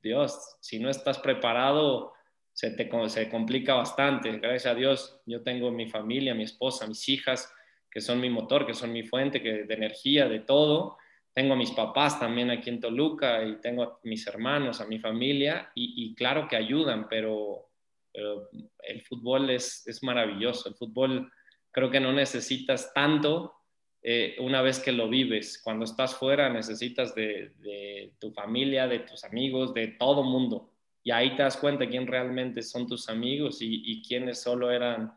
[0.03, 2.13] Dios, si no estás preparado,
[2.53, 4.39] se te se complica bastante.
[4.39, 7.53] Gracias a Dios, yo tengo mi familia, mi esposa, mis hijas,
[7.93, 10.97] que son mi motor, que son mi fuente que, de energía, de todo.
[11.35, 14.99] Tengo a mis papás también aquí en Toluca y tengo a mis hermanos, a mi
[14.99, 17.69] familia, y, claro que ayudan, pero,
[18.11, 20.71] pero el fútbol es, es maravilloso.
[20.71, 21.31] El fútbol
[21.71, 23.55] creo que no necesitas tanto
[24.03, 25.61] eh, una vez que lo vives.
[25.63, 30.71] Cuando estás fuera necesitas de, de, tu familia, de tus amigos, de todo mundo.
[31.05, 35.13] Y ahí te das cuenta quién realmente son tus amigos y, y quiénes solo eran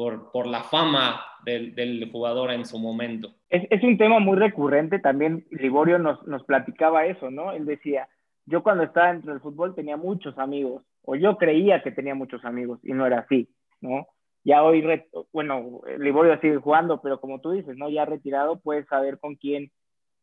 [0.00, 3.34] por, por la fama del, del, jugador en su momento.
[3.50, 4.98] Es, es, un tema muy recurrente.
[4.98, 7.52] También Liborio nos, nos platicaba eso, ¿no?
[7.52, 8.08] Él decía,
[8.46, 12.46] yo cuando estaba dentro del fútbol tenía muchos amigos, o yo creía que tenía muchos
[12.46, 13.50] amigos, y no era así,
[13.82, 14.06] ¿no?
[14.42, 14.82] ya hoy,
[15.34, 17.90] bueno, Liborio sigue jugando, pero como tú dices, ¿no?
[17.90, 19.70] Ya retirado, puedes saber con quién,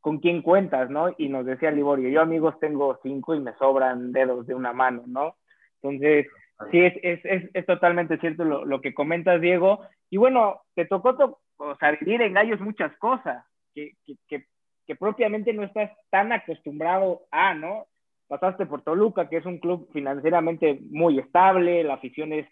[0.01, 1.13] con quién cuentas, ¿no?
[1.19, 5.03] Y nos decía Liborio, yo amigos tengo cinco y me sobran dedos de una mano,
[5.05, 5.35] ¿no?
[5.83, 6.25] Entonces,
[6.71, 9.81] sí, es, es, es, es totalmente cierto lo, lo, que comentas, Diego.
[10.09, 14.45] Y bueno, te tocó, to o sea, vivir en Gallos muchas cosas que, que,
[14.85, 17.85] que, propiamente no estás tan acostumbrado a, ¿no?
[18.27, 22.47] Pasaste por Toluca, que es un club financieramente muy estable, la afición es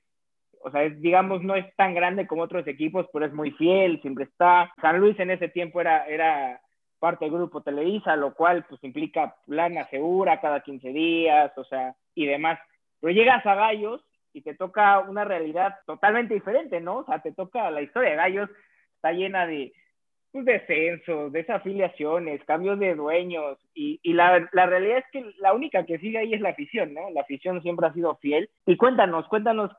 [0.65, 4.01] o sea, es, digamos, no es tan grande como otros equipos, pero es muy fiel,
[4.01, 4.73] siempre está.
[4.81, 6.59] San Luis en ese tiempo era, era
[6.97, 11.95] parte del grupo Televisa, lo cual pues implica plana segura cada 15 días, o sea,
[12.15, 12.57] y demás.
[13.05, 16.97] Pero llegas a Gallos y te toca una realidad totalmente diferente, ¿no?
[16.97, 18.49] O sea, te toca la historia de Gallos,
[18.95, 19.73] está llena de
[20.31, 25.85] pues, descensos, desafiliaciones, cambios de dueños, y, y la, la, realidad es que la única
[25.85, 27.11] que sigue ahí es la afición, ¿no?
[27.11, 28.49] La afición siempre ha sido fiel.
[28.65, 29.69] Y cuéntanos, cuéntanos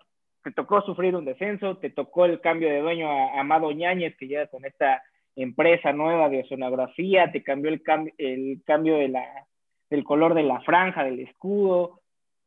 [0.45, 4.29] te tocó sufrir un descenso, te tocó el cambio de dueño a Amado Ñáñez, que
[4.29, 5.03] llega con esta
[5.35, 9.27] empresa nueva de oceanografía, te cambió el, cam el cambio de la,
[9.91, 12.03] del color de la franja, del escudo.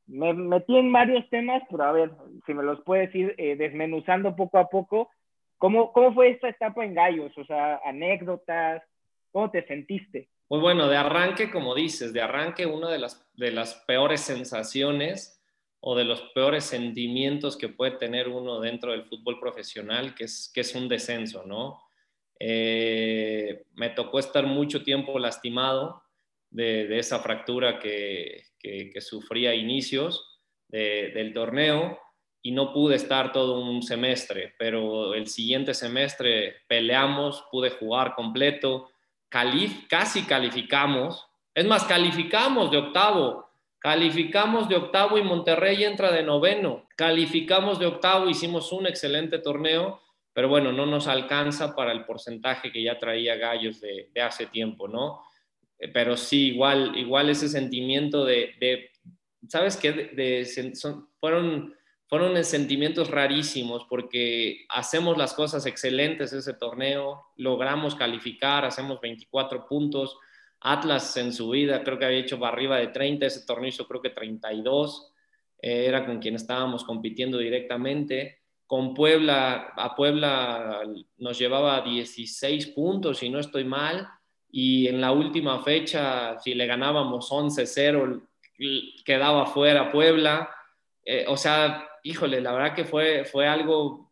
[0.09, 2.11] Me metí en varios temas, pero a ver,
[2.45, 5.11] si me los puedes ir eh, desmenuzando poco a poco,
[5.57, 7.31] ¿cómo, ¿cómo fue esta etapa en Gallos?
[7.37, 8.81] O sea, anécdotas,
[9.31, 10.29] ¿cómo te sentiste?
[10.47, 15.39] Pues bueno, de arranque, como dices, de arranque, una de las, de las peores sensaciones
[15.79, 20.51] o de los peores sentimientos que puede tener uno dentro del fútbol profesional, que es,
[20.53, 21.79] que es un descenso, ¿no?
[22.39, 26.01] Eh, me tocó estar mucho tiempo lastimado
[26.49, 31.99] de, esa fractura que, que, sufría a inicios de, del torneo
[32.41, 38.89] y no pude estar todo un semestre, pero el siguiente semestre peleamos, pude jugar completo,
[39.29, 46.21] calif casi calificamos, es más, calificamos de octavo Calificamos de octavo y Monterrey entra de
[46.21, 46.85] noveno.
[46.97, 50.01] Calificamos de octavo, hicimos un excelente torneo,
[50.33, 54.89] pero bueno, no nos alcanza para el porcentaje que ya traía Gallos de, hace tiempo,
[54.89, 55.23] ¿no?
[55.79, 58.91] Eh, pero sí, igual, igual ese sentimiento de,
[59.47, 60.45] ¿sabes qué?
[61.19, 61.73] Fueron,
[62.07, 70.17] fueron sentimientos rarísimos porque hacemos las cosas excelentes ese torneo, logramos calificar, hacemos 24 puntos
[70.61, 74.01] Atlas en su vida creo que había hecho arriba de 30, ese torneo hizo creo
[74.01, 75.13] que 32,
[75.61, 78.39] eh, era con quien estábamos compitiendo directamente.
[78.65, 80.83] Con Puebla, a Puebla
[81.17, 84.07] nos llevaba 16 puntos, si no estoy mal,
[84.51, 88.21] y en la última fecha, si le ganábamos 11-0,
[89.05, 90.49] quedaba fuera Puebla.
[91.05, 94.09] Eh, o sea, híjole, la verdad que fue, fue algo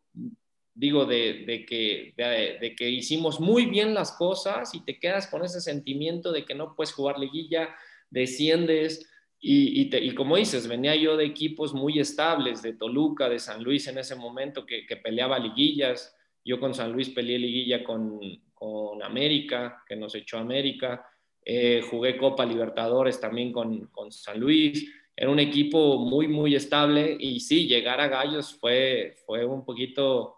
[0.78, 5.60] digo, de, que, de, que hicimos muy bien las cosas y te quedas con ese
[5.60, 7.76] sentimiento de que no puedes jugar liguilla,
[8.12, 9.10] desciendes.
[9.40, 13.88] Y, y, como dices, venía yo de equipos muy estables, de Toluca, de San Luis
[13.88, 16.16] en ese momento, que, peleaba liguillas.
[16.46, 18.20] Yo con San Luis peleé liguilla con,
[18.58, 21.08] con América, que nos echó América.
[21.46, 24.92] Eh, jugué Copa Libertadores también con, con San Luis.
[25.16, 27.16] Era un equipo muy, muy estable.
[27.20, 30.38] Y sí, llegar a Gallos fue, fue un poquito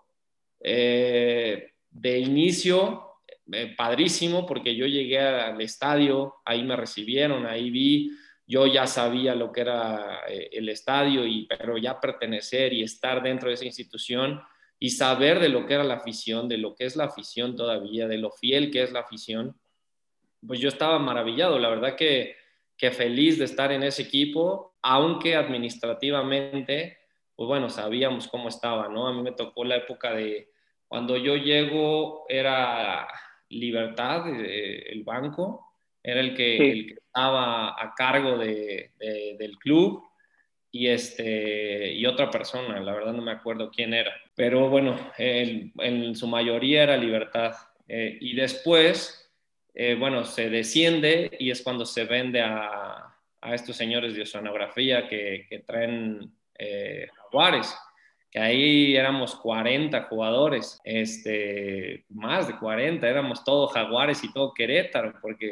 [0.60, 3.06] eh, de inicio,
[3.52, 8.12] eh, padrísimo, porque yo llegué al estadio, ahí me recibieron, ahí vi,
[8.46, 13.48] yo ya sabía lo que era el estadio, y, pero ya pertenecer y estar dentro
[13.48, 14.42] de esa institución
[14.80, 18.08] y saber de lo que era la afición, de lo que es la afición todavía,
[18.08, 19.56] de lo fiel que es la afición,
[20.46, 22.36] pues yo estaba maravillado, la verdad que,
[22.78, 27.00] que feliz de estar en ese equipo, aunque administrativamente
[27.40, 29.08] pues bueno, sabíamos cómo estaba, ¿no?
[29.08, 30.50] A mí me tocó la época de
[30.90, 33.08] cuando yo llego era
[33.48, 38.92] Libertad, eh, el banco, era el que, estaba a cargo de,
[39.40, 40.04] del club
[40.72, 46.16] y, este, y otra persona, la verdad no me acuerdo quién era, pero bueno, en
[46.16, 47.54] su mayoría era Libertad.
[47.90, 49.32] Eh, y después,
[49.74, 55.08] eh, bueno, se desciende y es cuando se vende a, a estos señores de oceanografía
[55.08, 57.76] que, que traen eh, Jaguares,
[58.30, 65.16] que ahí éramos 40 jugadores, este, más de 40, éramos todos Jaguares y todo Querétaro,
[65.20, 65.52] porque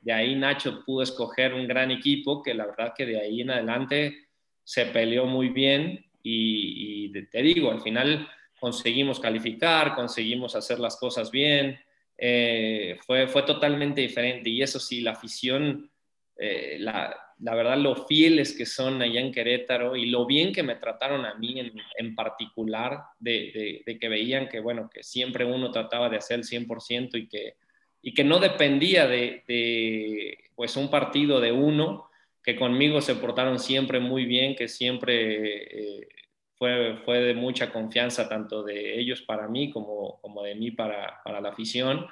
[0.00, 3.50] de ahí Nacho pudo escoger un gran equipo que la verdad que de ahí en
[3.50, 4.24] adelante
[4.64, 11.30] se peleó muy bien y, te digo, al final conseguimos calificar, conseguimos hacer las cosas
[11.30, 11.78] bien,
[12.16, 14.48] eh, fue, fue totalmente diferente.
[14.50, 15.90] Y eso sí, la afición,
[16.36, 20.62] eh, la, la verdad lo fieles que son allá en Querétaro y lo bien que
[20.62, 21.60] me trataron a mí
[21.96, 27.18] en, particular, de, que veían que, bueno, que siempre uno trataba de hacer el 100%
[27.18, 27.56] y que,
[28.02, 32.08] y que no dependía de, pues un partido de uno,
[32.44, 36.08] que conmigo se portaron siempre muy bien, que siempre eh,
[36.56, 41.22] fue, fue de mucha confianza tanto de ellos para mí como, como de mí para,
[41.24, 42.06] para la afición.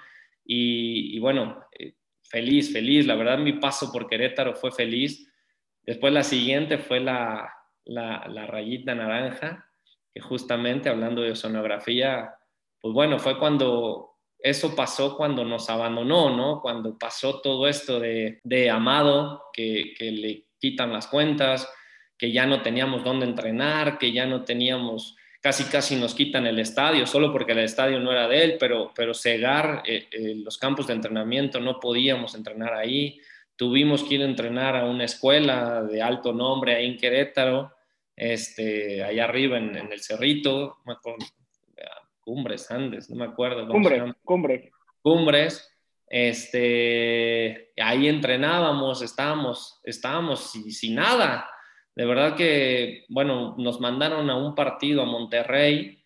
[0.45, 3.07] Y, bueno, eh, feliz, feliz.
[3.07, 5.31] La verdad, mi paso por Querétaro fue feliz.
[5.83, 7.53] Después la siguiente fue la,
[7.85, 9.69] la, rayita naranja,
[10.15, 12.35] que justamente hablando de sonografía,
[12.81, 14.12] pues bueno, fue cuando
[14.43, 16.61] eso pasó cuando nos abandonó, ¿no?
[16.61, 21.69] Cuando pasó todo esto de, de Amado, que, que, le quitan las cuentas,
[22.19, 26.61] que ya no teníamos dónde entrenar, que ya no teníamos casi casi nos quitan el
[26.61, 30.57] estadio, solo porque el estadio no era de él, pero, pero cegar eh, eh, los
[30.57, 33.21] campos de entrenamiento, no podíamos entrenar ahí,
[33.57, 37.73] tuvimos que ir a entrenar a una escuela de alto nombre ahí en Querétaro,
[38.15, 40.77] este, allá arriba en, el Cerrito,
[42.25, 43.69] Cumbres Andes, no me acuerdo.
[43.69, 44.71] Cumbres, Cumbres.
[45.03, 45.71] Cumbres,
[46.07, 51.49] este, ahí entrenábamos, estábamos, estábamos sin nada,
[51.95, 55.99] de verdad que, bueno, nos mandaron a un partido a Monterrey.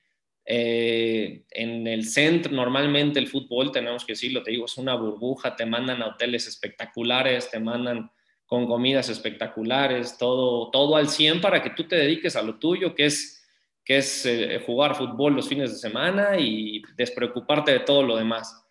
[0.48, 5.56] Eh, en el centro, normalmente el fútbol, tenemos que decirlo, te digo, es una burbuja,
[5.56, 8.10] te mandan a hoteles espectaculares, te mandan
[8.46, 12.94] con comidas espectaculares, todo, todo al 100 para que tú te dediques a lo tuyo,
[12.94, 13.35] que es,
[13.86, 18.66] que es eh, jugar fútbol los fines de semana y despreocuparte de todo lo demás.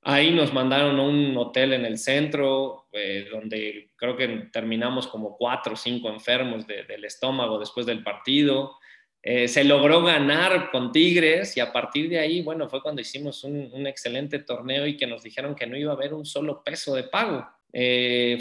[0.00, 5.36] Ahí nos mandaron a un hotel en el centro, eh, donde creo que terminamos como
[5.36, 8.76] cuatro o cinco enfermos del estómago después del partido.
[9.22, 13.44] Eh, se logró ganar con Tigres y a partir de ahí, bueno, fue cuando hicimos
[13.44, 16.94] un, excelente torneo y que nos dijeron que no iba a haber un solo peso
[16.94, 17.46] de pago.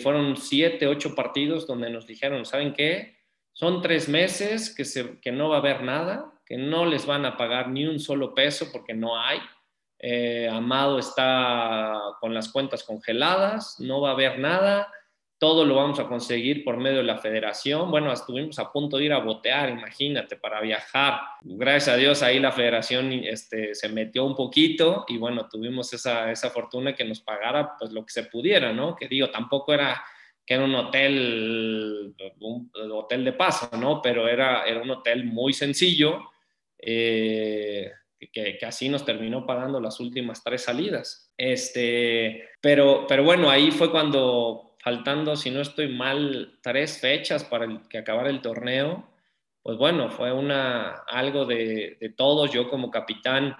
[0.01, 3.12] Fueron siete, ocho partidos donde nos dijeron, ¿saben qué?
[3.53, 4.75] Son tres meses
[5.21, 8.33] que, no va a haber nada, que no les van a pagar ni un solo
[8.33, 9.39] peso porque no hay
[10.05, 14.91] eh, Amado está con las cuentas congeladas, no va a haber nada,
[15.37, 17.89] todo lo vamos a conseguir por medio de la federación.
[17.89, 21.21] Bueno, estuvimos a punto de ir a botear, imagínate, para viajar.
[21.41, 26.29] Gracias a Dios ahí la federación este, se metió un poquito y bueno, tuvimos esa,
[26.29, 28.97] esa fortuna que nos pagara pues lo que se pudiera, ¿no?
[28.97, 30.03] Que digo, tampoco era
[30.45, 34.01] que era un hotel, un hotel de paso, ¿no?
[34.01, 36.31] Pero era, era un hotel muy sencillo,
[36.77, 37.91] eh,
[38.31, 41.31] que, que, así nos terminó pagando las últimas tres salidas.
[41.37, 47.65] Este, pero, pero bueno, ahí fue cuando faltando, si no estoy mal, tres fechas para
[47.65, 49.09] el, que acabar el torneo,
[49.61, 52.51] pues bueno, fue una, algo de, de todos.
[52.51, 53.55] Yo como capitán,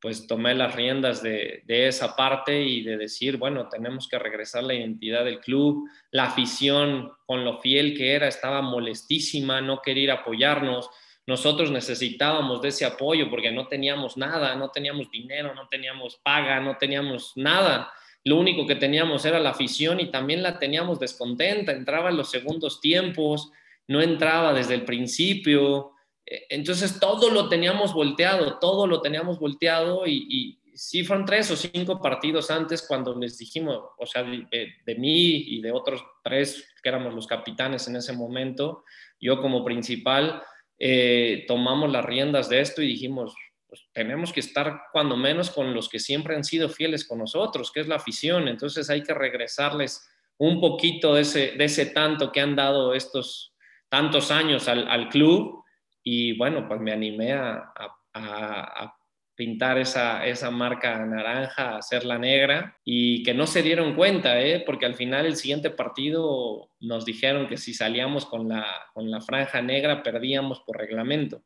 [0.00, 4.74] pues tomé las riendas de, esa parte y de decir, bueno, tenemos que regresar la
[4.74, 5.88] identidad del club.
[6.12, 10.88] La afición, con lo fiel que era, estaba molestísima, no quería apoyarnos.
[11.26, 16.60] Nosotros necesitábamos de ese apoyo porque no teníamos nada, no teníamos dinero, no teníamos paga,
[16.60, 17.92] no teníamos nada.
[18.24, 21.72] Lo único que teníamos era la afición y también la teníamos descontenta.
[21.72, 23.50] Entraba en los segundos tiempos,
[23.88, 25.92] no entraba desde el principio.
[26.28, 31.50] E, entonces todo lo teníamos volteado, todo lo teníamos volteado y, y sí fueron tres
[31.50, 36.68] o cinco partidos antes cuando les dijimos, o sea, de, mí y de otros tres
[36.80, 38.84] que éramos los capitanes en ese momento,
[39.20, 40.40] yo como principal,
[40.78, 43.34] eh, tomamos las riendas de esto y dijimos,
[43.66, 47.72] pues tenemos que estar cuando menos con los que siempre han sido fieles con nosotros,
[47.72, 48.46] que es la afición.
[48.46, 50.08] Entonces hay que regresarles
[50.38, 53.52] un poquito de ese, tanto que han dado estos
[53.88, 55.64] tantos años al club.
[56.10, 58.98] Y bueno, pues me animé a, a, a
[59.34, 64.62] pintar esa, esa, marca naranja, hacerla negra y que no se dieron cuenta, ¿eh?
[64.64, 69.20] porque al final el siguiente partido nos dijeron que si salíamos con la, con la
[69.20, 71.42] franja negra perdíamos por reglamento.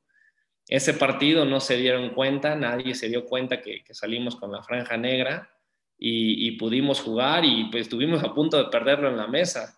[0.68, 4.96] Ese partido no se dieron cuenta, nadie se dio cuenta que, salimos con la franja
[4.96, 5.50] negra
[5.98, 9.76] y, pudimos jugar y pues estuvimos a punto de perderlo en la mesa.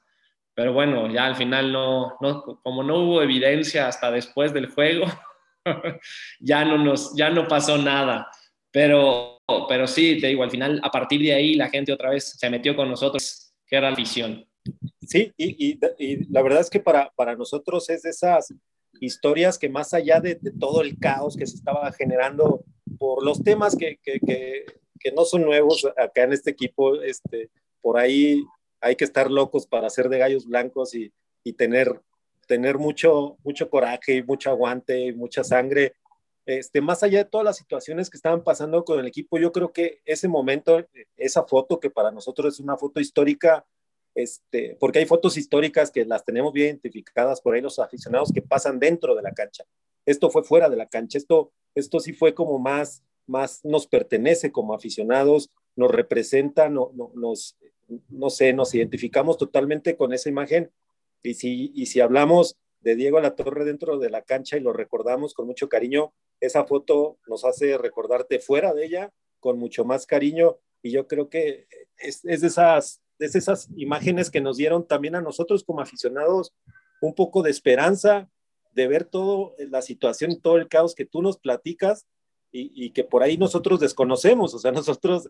[0.54, 2.16] Pero bueno, ya al final no,
[2.62, 5.06] como no hubo evidencia hasta después del juego,
[6.40, 8.28] ya, no nos, ya no pasó nada.
[8.70, 12.36] Pero, pero sí, te digo, al final, a partir de ahí, la gente otra vez
[12.38, 14.46] se metió con nosotros, que era la visión.
[15.02, 18.54] Sí, y, y, la verdad es que para, para nosotros es de esas
[19.00, 22.64] historias que más allá de, todo el caos que se estaba generando
[22.98, 24.64] por los temas que, que, que,
[24.98, 27.50] que, no son nuevos acá en este equipo, este,
[27.80, 28.42] por ahí
[28.84, 31.10] hay que estar locos para hacer de gallos blancos y,
[31.42, 32.02] y tener,
[32.46, 35.94] tener mucho, mucho coraje y mucho aguante y mucha sangre.
[36.44, 39.72] Este, más allá de todas las situaciones que estaban pasando con el equipo, yo creo
[39.72, 43.64] que ese momento, esa foto que para nosotros es una foto histórica,
[44.14, 48.42] este, porque hay fotos históricas que las tenemos bien identificadas por ahí los aficionados que
[48.42, 49.64] pasan dentro de la cancha.
[50.04, 54.52] Esto fue fuera de la cancha, esto, esto sí fue como más, más nos pertenece
[54.52, 57.56] como aficionados, nos representa, no, no, nos,
[58.08, 60.70] no sé, nos identificamos totalmente con esa imagen.
[61.22, 64.72] Y si, y si hablamos de Diego La Torre dentro de la cancha y lo
[64.72, 70.06] recordamos con mucho cariño, esa foto nos hace recordarte fuera de ella con mucho más
[70.06, 70.58] cariño.
[70.82, 71.66] Y yo creo que
[71.96, 76.52] es, es de esas es esas imágenes que nos dieron también a nosotros como aficionados
[77.00, 78.28] un poco de esperanza
[78.72, 82.06] de ver todo la situación y todo el caos que tú nos platicas
[82.56, 85.28] y, que por ahí nosotros desconocemos, o sea, nosotros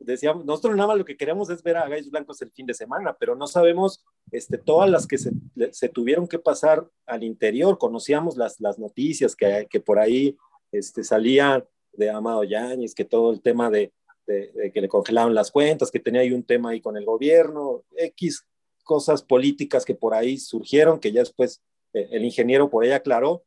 [0.00, 2.74] decíamos, nosotros nada más lo que queremos es ver a Gallos Blancos el fin de
[2.74, 5.30] semana, pero no sabemos este, todas las que se,
[5.72, 10.36] se tuvieron que pasar al interior, conocíamos las, las noticias que, que por ahí
[10.72, 13.92] este, salían de Amado Yáñez, que todo el tema de,
[14.26, 17.84] de, que le congelaron las cuentas, que tenía ahí un tema ahí con el gobierno,
[17.96, 18.46] X
[18.84, 23.44] cosas políticas que por ahí surgieron, que ya después eh, el ingeniero por ahí aclaró,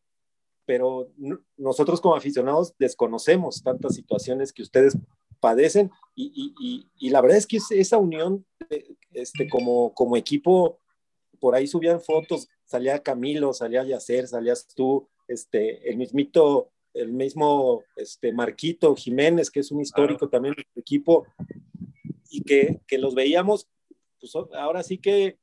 [0.65, 1.09] pero
[1.57, 4.97] nosotros como aficionados desconocemos tantas situaciones que ustedes
[5.43, 8.45] padecen y, y, y, la verdad es que esa unión
[9.11, 10.79] este, como, como equipo,
[11.39, 17.83] por ahí subían fotos, salía Camilo, salía Yacer, salías tú, este, el mismito el mismo
[17.95, 21.25] este, Marquito Jiménez, que es un histórico también del equipo,
[22.29, 23.67] y que, que, los veíamos,
[24.19, 25.37] pues ahora sí que,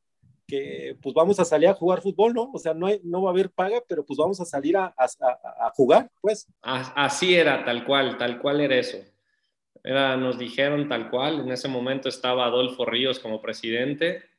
[0.46, 2.51] que, pues vamos a salir a jugar fútbol, ¿no?
[2.53, 4.94] O sea, no, hay, no va a haber paga, pero pues vamos a salir a,
[4.96, 5.07] a,
[5.66, 6.46] a jugar, pues.
[6.62, 8.98] Así era, tal cual, tal cual era eso.
[9.83, 14.31] Era, nos dijeron tal cual, en ese momento estaba Adolfo Ríos como presidente,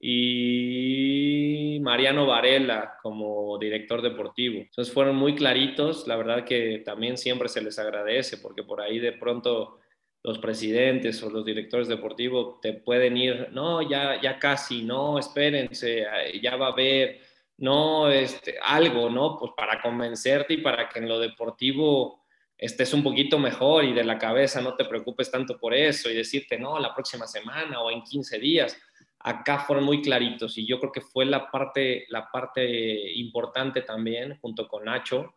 [0.00, 4.60] y Mariano Varela como director deportivo.
[4.60, 8.98] Entonces fueron muy claritos, la verdad que también siempre se les agradece porque por ahí
[8.98, 9.78] de pronto
[10.22, 16.06] los presidentes o los directores deportivos te pueden ir, no, ya, ya casi, no, espérense,
[16.42, 17.20] ya va a haber,
[17.56, 19.36] no, este, algo, ¿no?
[19.38, 22.17] Pues para convencerte y para que en lo deportivo
[22.58, 26.14] estés un poquito mejor y de la cabeza no te preocupes tanto por eso y
[26.14, 28.76] decirte, no, la próxima semana o en 15 días
[29.20, 34.38] acá fueron muy claritos y yo creo que fue la parte, la parte importante también,
[34.40, 35.34] junto con Nacho,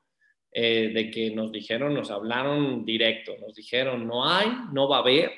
[0.51, 4.99] eh, de que nos dijeron, nos hablaron directo, nos dijeron, no hay, no va a
[4.99, 5.32] haber,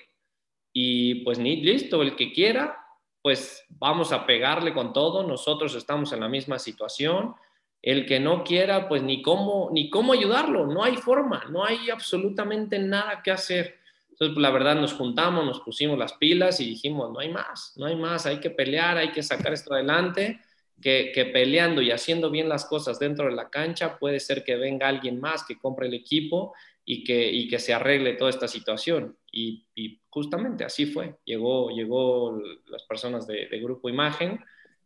[0.74, 2.78] y pues ni listo, el que quiera,
[3.22, 7.36] pues vamos a pegarle con todo, nosotros estamos en la misma situación,
[7.84, 11.90] el que no quiera, pues ni cómo, ni cómo ayudarlo, no hay forma, no hay
[11.90, 13.76] absolutamente nada que hacer.
[14.10, 17.74] Entonces, pues, la verdad, nos juntamos, nos pusimos las pilas y dijimos, no hay más,
[17.76, 20.40] no hay más, hay que pelear, hay que sacar esto adelante,
[20.82, 24.56] que, que, peleando y haciendo bien las cosas dentro de la cancha, puede ser que
[24.56, 26.54] venga alguien más que compre el equipo
[26.86, 29.18] y que, y que se arregle toda esta situación.
[29.30, 29.66] Y,
[30.10, 34.40] justamente así fue, llegó, llegó las personas de Grupo Imagen.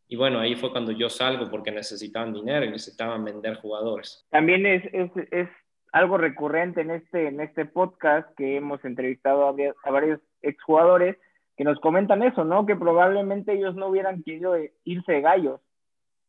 [0.08, 4.26] Y bueno, ahí fue cuando yo salgo porque necesitaban dinero y necesitaban vender jugadores.
[4.30, 5.50] También es, es, es
[5.92, 11.18] algo recurrente en este, en este podcast que hemos entrevistado a, a varios exjugadores
[11.58, 12.66] que nos comentan eso, ¿no?
[12.66, 15.60] Que probablemente ellos no hubieran querido irse de gallos,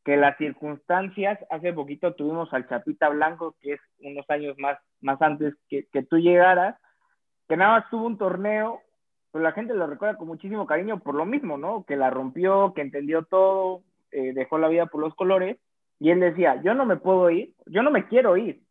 [0.05, 5.21] que las circunstancias, hace poquito tuvimos al Chapita Blanco, que es unos años más, más
[5.21, 6.77] antes que, que tú llegaras,
[7.47, 8.81] que nada más tuvo un torneo,
[9.33, 11.85] pero la gente lo recuerda con muchísimo cariño por lo mismo, ¿no?
[11.85, 15.59] Que la rompió, que entendió todo, eh, dejó la vida por los colores,
[16.01, 18.63] y él decía, yo no me puedo ir, yo no me quiero ir,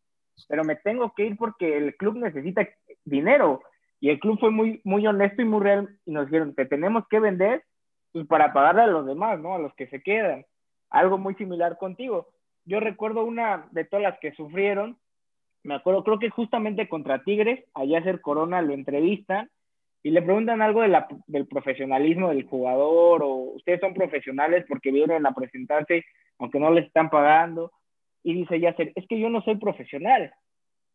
[0.47, 2.67] pero me tengo que ir porque el club necesita
[3.05, 3.61] dinero.
[3.99, 7.07] Y el club fue muy, muy honesto y muy real y nos dijeron, te tenemos
[7.07, 7.63] que vender
[8.11, 9.55] pues, para pagarle a los demás, ¿no?
[9.55, 10.45] A los que se quedan.
[10.89, 12.29] Algo muy similar contigo.
[12.65, 14.97] Yo recuerdo una de todas las que sufrieron,
[15.63, 19.49] me acuerdo, creo que justamente contra Tigres, allá hacer Corona lo entrevistan
[20.07, 20.83] y le preguntan algo
[21.27, 26.05] del profesionalismo del jugador o ustedes son profesionales porque vienen a presentarse
[26.39, 27.73] aunque no les están pagando
[28.23, 30.33] y dice Yasser, es que yo no soy profesional,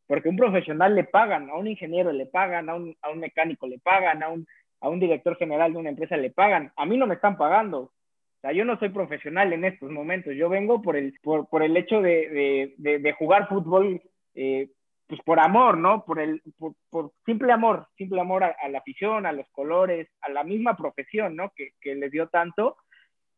[0.06, 3.66] porque un profesional le pagan, a un ingeniero le pagan, a un, a un mecánico
[3.66, 4.46] le pagan, a un,
[4.80, 7.80] a un director general de una empresa le pagan, a mí no me están pagando.
[7.80, 11.62] O sea, yo no soy profesional en estos momentos, yo vengo por el, por, por
[11.62, 14.00] el hecho de, de, de, jugar fútbol,
[14.34, 14.70] eh,
[15.12, 16.06] pues por amor, ¿no?
[16.06, 16.40] Por, el,
[16.88, 21.36] por, simple amor, simple amor a, la afición, a los colores, a la misma profesión,
[21.36, 21.52] ¿no?
[21.54, 22.78] Que, que les dio tanto.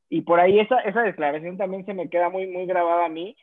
[0.08, 3.36] Y por ahí esa, esa declaración también se me queda muy, muy grabada a mí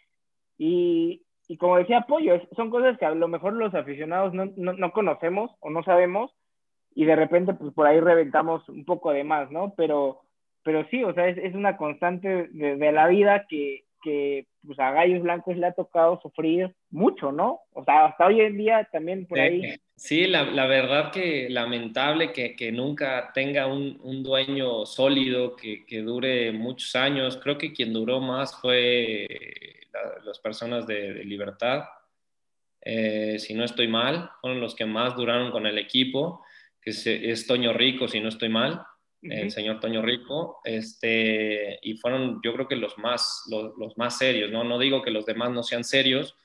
[0.58, 4.72] y, y como decía Pollo, son cosas que a lo mejor los aficionados no, no,
[4.72, 6.34] no, conocemos o no sabemos
[6.96, 9.74] y de repente pues por ahí reventamos un poco de más, ¿no?
[9.76, 10.22] Pero,
[10.64, 14.92] pero sí, o sea, es, es una constante de, la vida que, que pues a
[14.92, 17.62] Gallos Blancos le ha tocado sufrir mucho, ¿no?
[17.74, 19.76] O sea, hasta hoy en día también por ahí.
[19.96, 25.86] Sí, la, la verdad que lamentable que, que nunca tenga un, un, dueño sólido que,
[25.86, 27.38] que dure muchos años.
[27.38, 29.28] Creo que quien duró más fue
[29.94, 31.84] la, las personas de, de libertad,
[32.82, 36.44] eh, si no estoy mal, fueron los que más duraron con el equipo,
[36.82, 38.84] que se, es Toño Rico, si no estoy mal,
[39.24, 39.42] uh -huh.
[39.42, 44.18] el señor Toño Rico, este, y fueron yo creo que los más, los, los, más
[44.18, 44.64] serios, ¿no?
[44.64, 46.36] No digo que los demás no sean serios,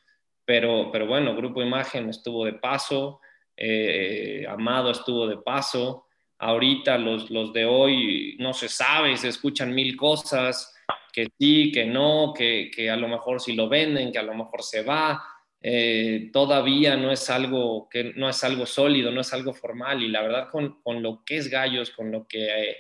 [0.45, 3.20] pero, pero bueno, Grupo Imagen estuvo de paso,
[3.57, 6.07] eh, Amado estuvo de paso,
[6.39, 10.74] ahorita los, los de hoy no se sabe, se escuchan mil cosas,
[11.12, 14.35] que sí, que no, que, que, a lo mejor si lo venden, que a lo
[14.35, 15.22] mejor se va.
[15.63, 20.09] Eh, todavía no es algo que no es algo sólido, no es algo formal y
[20.09, 22.77] la verdad con, con lo que es Gallos, con lo que eh,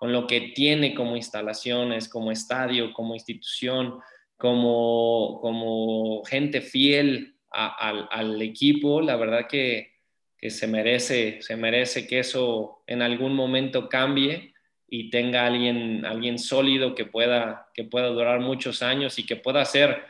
[0.00, 4.00] con lo que tiene como instalaciones, como estadio, como institución,
[4.38, 9.98] como, como gente fiel a, al equipo, la verdad que,
[10.38, 14.54] que se merece, se merece que eso en algún momento cambie
[14.88, 19.60] y tenga alguien, alguien sólido que pueda, que pueda durar muchos años y que pueda
[19.60, 20.02] hacer,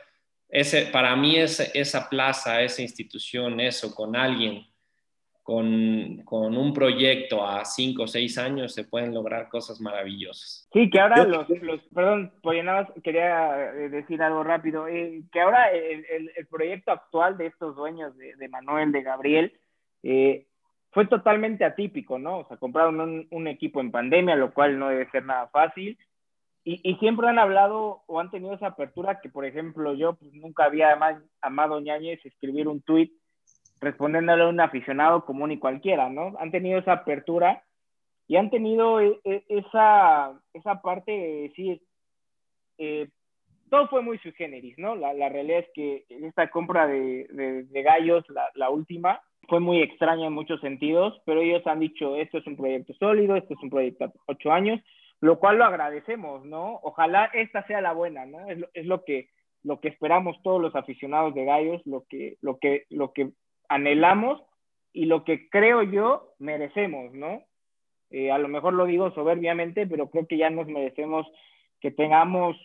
[0.50, 4.66] ese, para mí es, esa plaza, esa institución, eso, con alguien,
[5.42, 10.68] con, con, un proyecto a cinco o seis años se pueden lograr cosas maravillosas.
[10.72, 15.22] Sí, que ahora los, los perdón, pues nada más quería eh, decir algo rápido, eh,
[15.32, 19.52] que ahora el, el, el, proyecto actual de estos dueños de, de Manuel, de Gabriel,
[20.02, 20.46] eh,
[20.92, 22.38] fue totalmente atípico, ¿no?
[22.38, 25.96] O sea, compraron un, un, equipo en pandemia, lo cual no debe ser nada fácil.
[26.62, 30.32] Y, y, siempre han hablado o han tenido esa apertura que, por ejemplo, yo pues,
[30.34, 33.12] nunca había amado, amado Ñañez escribir un tuit
[33.80, 36.34] respondiéndole a un aficionado común y cualquiera, ¿no?
[36.38, 37.64] Han tenido esa apertura
[38.28, 41.82] y han tenido e, e, esa, esa parte de decir,
[42.76, 43.08] eh,
[43.70, 44.96] todo fue muy sui generis, ¿no?
[44.96, 49.60] La, la realidad es que esta compra de, de, de gallos, la, la última, fue
[49.60, 53.54] muy extraña en muchos sentidos, pero ellos han dicho, esto es un proyecto sólido, esto
[53.54, 54.80] es un proyecto a ocho años,
[55.20, 56.80] lo cual lo agradecemos, ¿no?
[56.82, 58.38] Ojalá esta sea la buena, ¿no?
[58.48, 59.28] Es lo, que
[59.62, 63.30] lo que esperamos todos los aficionados de Gallos, lo que, lo que, lo que
[63.68, 64.42] anhelamos
[64.92, 67.44] y lo que creo yo merecemos, ¿no?
[68.32, 71.28] a lo mejor lo digo soberbiamente, pero creo que ya nos merecemos
[71.78, 72.56] que tengamos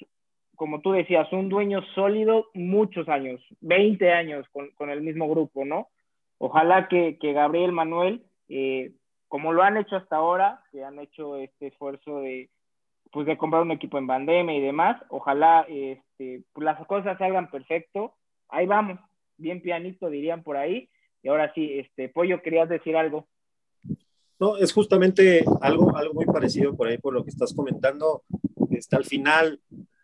[0.56, 5.66] como tú decías, un dueño sólido muchos años, 20 años con, con el mismo grupo,
[5.66, 5.89] ¿no?
[6.38, 8.91] Ojalá que, que Gabriel Manuel, eh,
[9.28, 12.49] como lo han hecho hasta ahora, que han hecho este esfuerzo de,
[13.11, 17.49] pues de comprar un equipo en pandemia y demás, ojalá este, pues las cosas salgan
[17.49, 18.13] perfecto.
[18.49, 18.99] Ahí vamos,
[19.38, 20.89] bien pianito dirían por ahí.
[21.23, 23.28] Y ahora sí, este, Pollo, querías decir algo.
[24.39, 28.23] No, es justamente algo, algo muy parecido por ahí, por lo que estás comentando.
[28.69, 29.61] Está al final,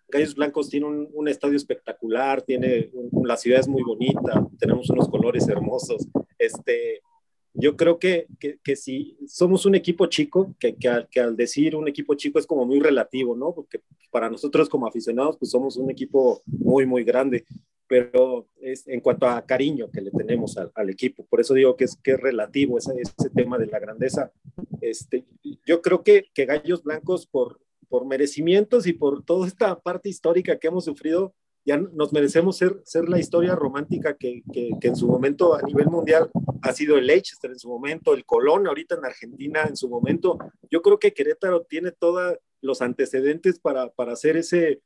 [0.08, 2.92] Gallos Blancos tiene un, estadio espectacular, tiene
[3.24, 6.08] la ciudad es muy bonita, tenemos unos colores hermosos.
[6.38, 7.02] Este,
[7.54, 11.76] yo creo que, que, si somos un equipo chico, que, que, al, que al decir
[11.76, 13.54] un equipo chico es como muy relativo, ¿no?
[13.54, 17.46] Porque para nosotros como aficionados, pues somos un equipo muy, muy grande,
[17.88, 21.76] pero es en cuanto a cariño que le tenemos al, al equipo, por eso digo
[21.76, 24.32] que es, que es relativo ese, ese tema de la grandeza.
[24.80, 25.26] Este,
[25.66, 30.58] yo creo que, que Gallos Blancos, por, por merecimientos y por toda esta parte histórica
[30.58, 31.34] que hemos sufrido,
[31.66, 35.88] ya nos merecemos ser, ser la historia romántica que, que, en su momento a nivel
[35.88, 36.30] mundial
[36.62, 40.38] ha sido el Leicester en su momento, el Colón ahorita en Argentina en su momento.
[40.70, 44.82] Yo creo que Querétaro tiene todos los antecedentes para, para ser ese,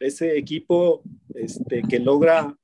[0.00, 1.02] ese equipo
[1.34, 2.56] este, que logra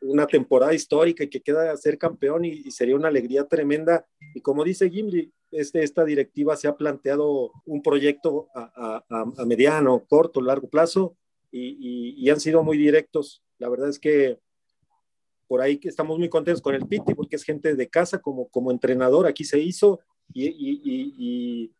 [0.00, 4.06] una temporada histórica y que queda a ser campeón y, y, sería una alegría tremenda.
[4.34, 10.40] Y como dice Gimli, este, esta directiva se ha planteado un proyecto a, mediano, corto,
[10.40, 11.16] largo plazo
[11.50, 13.42] y, han sido muy directos.
[13.58, 14.38] La verdad es que
[15.46, 18.48] por ahí que estamos muy contentos con el Piti porque es gente de casa como,
[18.48, 20.00] como entrenador, aquí se hizo
[20.34, 21.70] y,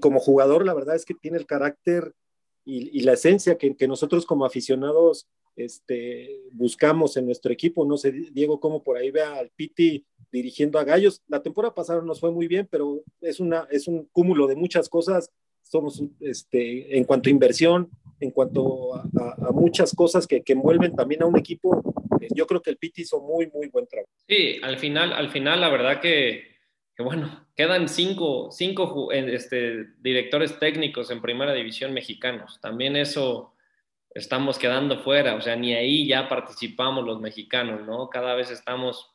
[0.00, 2.14] como jugador la verdad es que tiene el carácter
[2.64, 7.84] y, la esencia que, nosotros como aficionados este, buscamos en nuestro equipo.
[7.84, 11.22] No sé, Diego, cómo por ahí ve al Piti dirigiendo a Gallos.
[11.26, 14.88] La temporada pasada nos fue muy bien, pero es, una, es un cúmulo de muchas
[14.88, 15.30] cosas.
[15.70, 21.22] Somos, este, en cuanto a inversión, en cuanto a, muchas cosas que, que, envuelven también
[21.22, 21.80] a un equipo,
[22.20, 24.10] eh, yo creo que el Piti hizo muy, muy buen trabajo.
[24.28, 26.56] Sí, al final, al final la verdad que,
[26.96, 32.58] que bueno, quedan cinco, cinco este, directores técnicos en primera división mexicanos.
[32.60, 33.54] También eso
[34.12, 38.10] estamos quedando fuera, o sea, ni ahí ya participamos los mexicanos, ¿no?
[38.10, 39.12] Cada vez estamos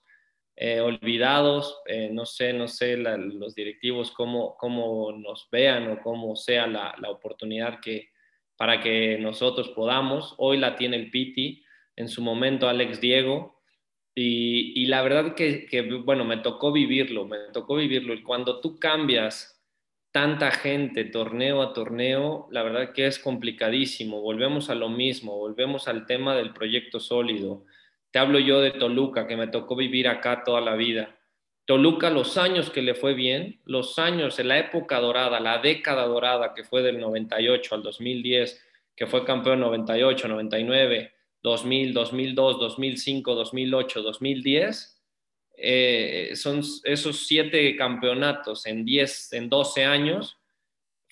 [0.58, 6.36] eh, olvidados, eh, no sé, no sé los directivos cómo, cómo nos vean o cómo
[6.36, 8.10] sea la, la, oportunidad que
[8.56, 10.34] para que nosotros podamos.
[10.38, 11.64] Hoy la tiene el Piti,
[11.98, 13.62] en su momento Alex Diego,
[14.14, 18.62] y, y la verdad que, que, bueno, me tocó vivirlo, me tocó vivirlo, y cuando
[18.62, 19.56] tú cambias
[20.16, 24.22] tanta gente torneo a torneo, la verdad que es complicadísimo.
[24.22, 27.66] Volvemos a lo mismo, volvemos al tema del proyecto sólido.
[28.16, 31.20] Te hablo yo de Toluca, que me tocó vivir acá toda la vida.
[31.66, 36.06] Toluca, los años que le fue bien, los años, en la época dorada, la década
[36.06, 41.14] dorada que fue del 98 al 2010, que fue campeón 98, 99,
[41.44, 45.04] 2000, 2002, 2005, 2008, 2010,
[45.58, 50.38] eh, son esos siete campeonatos en 10, en 12 años,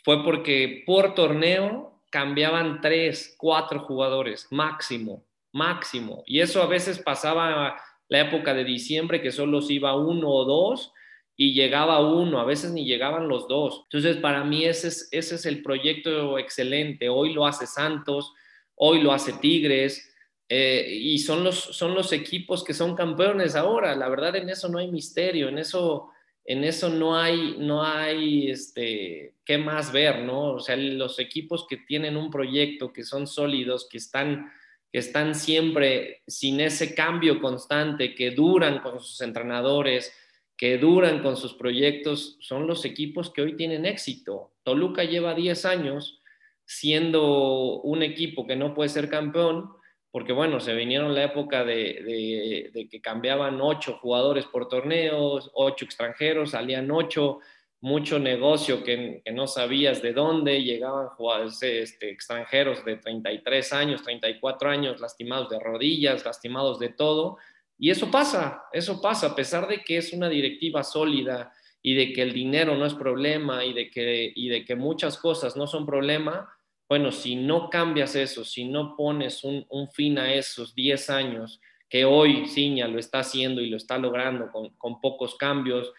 [0.06, 6.24] fue porque por torneo cambiaban tres, cuatro jugadores, máximo, máximo.
[6.26, 10.44] Y eso a veces pasaba la época de diciembre que solo se iba uno o
[10.44, 10.92] dos
[11.36, 13.84] y llegaba uno, a veces ni llegaban los dos.
[13.86, 17.10] Entonces, para mí ese es, ese es el proyecto excelente.
[17.10, 18.34] Hoy lo hace Santos,
[18.76, 20.14] hoy lo hace Tigres,
[20.50, 23.96] eh, y son los, son los equipos que son campeones ahora.
[23.96, 26.10] La verdad, en eso no hay misterio, en eso,
[26.46, 30.54] en eso no hay, no hay este, qué más ver, ¿no?
[30.54, 34.52] O sea, los equipos que tienen un proyecto, que son sólidos, que están,
[34.94, 40.14] que están siempre sin ese cambio constante, que duran con sus entrenadores,
[40.56, 44.54] que duran con sus proyectos, son los equipos que hoy tienen éxito.
[44.62, 46.22] Toluca lleva 10 años
[46.64, 49.72] siendo un equipo que no puede ser campeón
[50.14, 56.52] porque bueno, se vinieron la época de, que cambiaban ocho jugadores por torneos, ocho extranjeros,
[56.52, 57.40] salían ocho,
[57.84, 64.70] mucho negocio que, no sabías de dónde, llegaban jugadores este, extranjeros de 33 años, 34
[64.70, 67.38] años, lastimados de rodillas, lastimados de todo,
[67.78, 72.14] y eso pasa, eso pasa, a pesar de que es una directiva sólida y de
[72.14, 75.68] que el dinero no es problema y de que, y de que muchas cosas no
[75.68, 76.50] son problema,
[76.88, 81.60] bueno, si no cambias eso, si no pones un, fin a esos 10 años,
[81.90, 85.92] que hoy Ciña lo está haciendo y lo está logrando con, pocos cambios,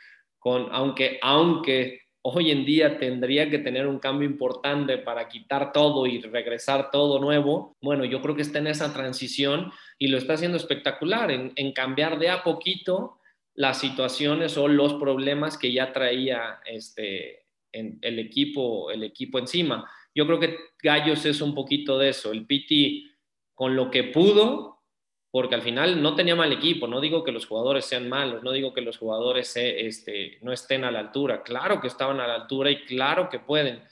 [0.45, 6.07] con, aunque, aunque hoy en día tendría que tener un cambio importante para quitar todo
[6.07, 10.35] y regresar todo nuevo, bueno, yo creo que está en esa transición y lo está
[10.35, 13.21] haciendo espectacular, en, cambiar de a poquito
[13.55, 19.91] las situaciones o los problemas que ya traía este, en el, equipo, el equipo encima.
[20.15, 22.33] Yo creo que Gallos es un poquito de eso.
[22.33, 23.11] El Piti,
[23.55, 24.74] con lo que pudo,
[25.35, 28.53] porque al final no tenía mal equipo, no digo que los jugadores sean malos, no
[28.53, 32.37] digo que los jugadores este, no estén a la altura, claro que estaban a la
[32.37, 33.83] altura y claro que pueden,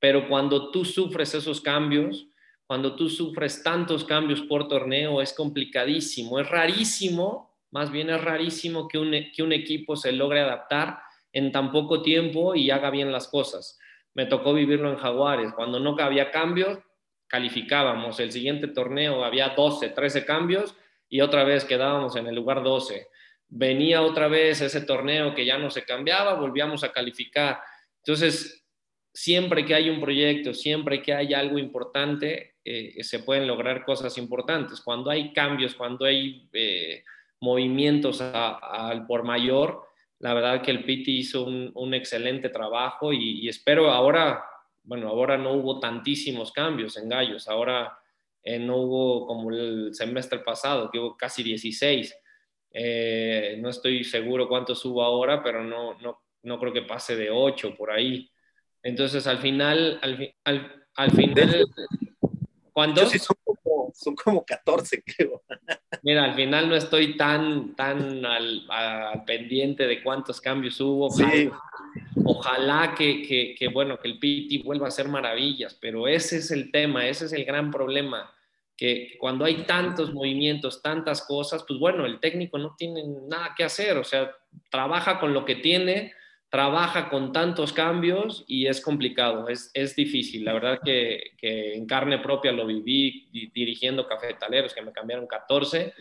[0.00, 2.26] pero cuando tú sufres esos cambios,
[2.66, 8.88] cuando tú sufres tantos cambios por torneo, es complicadísimo, es rarísimo, más bien es rarísimo
[8.88, 10.98] que un, que un equipo se logre adaptar
[11.32, 13.78] en tan poco tiempo y haga bien las cosas.
[14.14, 16.80] Me tocó vivirlo en Jaguares, cuando no había cambios,
[17.28, 20.74] calificábamos, el siguiente torneo había 12, 13 cambios
[21.08, 23.08] y otra vez quedábamos en el lugar 12.
[23.48, 27.60] Venía otra vez ese torneo que ya no se cambiaba, volvíamos a calificar.
[28.04, 28.66] Entonces,
[29.12, 34.18] siempre que hay un proyecto, siempre que hay algo importante, eh, se pueden lograr cosas
[34.18, 34.80] importantes.
[34.80, 37.02] Cuando hay cambios, cuando hay eh,
[37.40, 39.82] movimientos al por mayor,
[40.18, 44.44] la verdad que el Piti hizo un, excelente trabajo y, espero ahora,
[44.82, 47.96] bueno, ahora no hubo tantísimos cambios en Gallos, ahora
[48.42, 52.14] eh, no hubo como el semestre pasado, que hubo casi 16.
[53.58, 57.74] no estoy seguro cuántos hubo ahora, pero no, no, no creo que pase de 8
[57.76, 58.30] por ahí.
[58.82, 61.66] Entonces, al final, al, al, al final,
[62.72, 63.06] cuando...
[63.06, 65.42] Sí son, como, son como 14, creo.
[66.02, 71.06] Mira, al final no estoy tan, tan al, pendiente de cuántos cambios hubo.
[71.06, 71.60] Ojalá,
[72.24, 77.06] ojalá que, bueno, que el Piti vuelva a hacer maravillas, pero ese es el tema,
[77.06, 78.32] ese es el gran problema,
[78.76, 83.64] que cuando hay tantos movimientos, tantas cosas, pues bueno, el técnico no tiene nada que
[83.64, 84.30] hacer, o sea,
[84.70, 86.12] trabaja con lo que tiene,
[86.48, 90.44] trabaja con tantos cambios y es complicado, es, es difícil.
[90.44, 95.92] La verdad que, que, en carne propia lo viví dirigiendo cafetaleros, que me cambiaron 14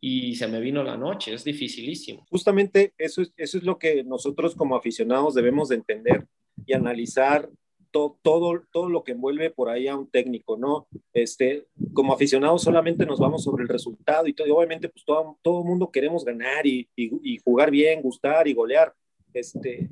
[0.00, 2.26] y se me vino la noche, es dificilísimo.
[2.30, 6.26] Justamente eso es, eso es lo que nosotros como aficionados debemos de entender
[6.64, 7.48] y analizar
[7.90, 10.86] todo, todo, todo lo que envuelve por ahí a un técnico, ¿no?
[11.12, 15.38] Este, como aficionados solamente nos vamos sobre el resultado y todo, y obviamente pues todo,
[15.42, 18.92] todo mundo queremos ganar y, y, y jugar bien, gustar y golear,
[19.32, 19.90] este,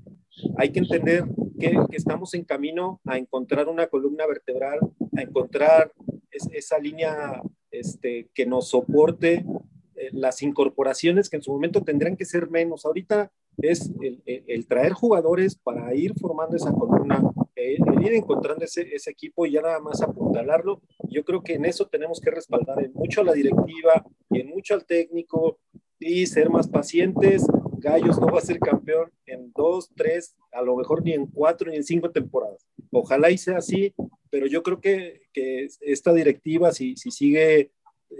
[0.57, 1.25] hay que entender
[1.59, 4.81] que, estamos en camino a encontrar una columna vertebral,
[5.17, 5.93] a encontrar
[6.31, 7.41] esa línea
[7.71, 9.45] este, que nos soporte
[10.13, 12.85] las incorporaciones que en su momento tendrán que ser menos.
[12.85, 17.23] Ahorita es el, traer jugadores para ir formando esa columna,
[17.55, 20.83] el, ir encontrando ese, equipo y ya nada más apuntalarlo.
[21.11, 24.75] Yo creo que en eso tenemos que respaldar mucho a la directiva y en mucho
[24.75, 25.59] al técnico
[25.99, 27.47] y ser más pacientes
[27.85, 31.71] Gallos no va a ser campeón en dos, tres, a lo mejor ni en cuatro
[31.71, 32.67] ni en cinco temporadas.
[32.91, 33.95] Ojalá y sea así,
[34.31, 37.73] pero yo creo que, que esta directiva, si, si sigue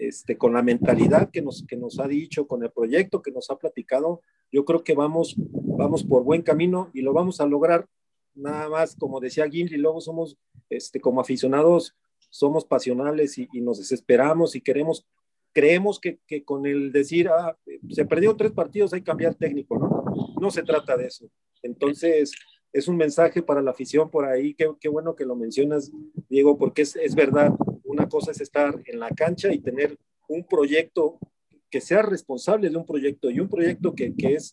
[0.09, 3.51] este, con la mentalidad que nos, que nos ha dicho, con el proyecto que nos
[3.51, 4.21] ha platicado,
[4.53, 7.87] yo creo que vamos, vamos por buen camino y lo vamos a lograr.
[8.35, 10.37] Nada más, como decía Gimli, luego somos,
[10.71, 11.95] este, como aficionados,
[12.31, 15.07] somos pasionales y, y nos desesperamos y queremos
[15.55, 17.57] creemos que, que, con el decir, ah,
[17.89, 20.05] se perdió tres partidos, hay que cambiar técnico, ¿no?
[20.41, 21.31] No se trata de eso.
[21.63, 22.33] Entonces,
[22.73, 24.53] es un mensaje para la afición por ahí.
[24.55, 25.93] Qué, qué bueno que lo mencionas,
[26.29, 27.53] Diego, porque es, es, verdad.
[28.05, 29.99] Una cosa es estar en la cancha y tener
[30.29, 31.19] un proyecto
[31.71, 34.53] que sea responsable de un proyecto y un proyecto que, que es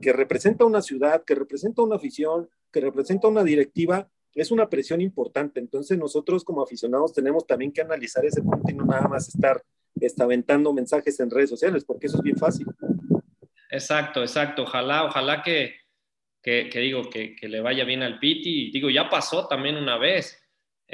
[0.00, 5.00] que representa una ciudad, que representa una afición, que representa una directiva, es una presión
[5.00, 5.58] importante.
[5.58, 9.60] Entonces nosotros como aficionados tenemos también que analizar ese punto y no nada más estar
[10.20, 12.68] aventando mensajes en redes sociales, porque eso es bien fácil.
[13.68, 14.62] Exacto, exacto.
[14.62, 15.74] Ojalá, ojalá que,
[16.40, 18.70] que, digo, que, que, le vaya bien al Piti.
[18.70, 20.38] Digo, ya pasó también una vez.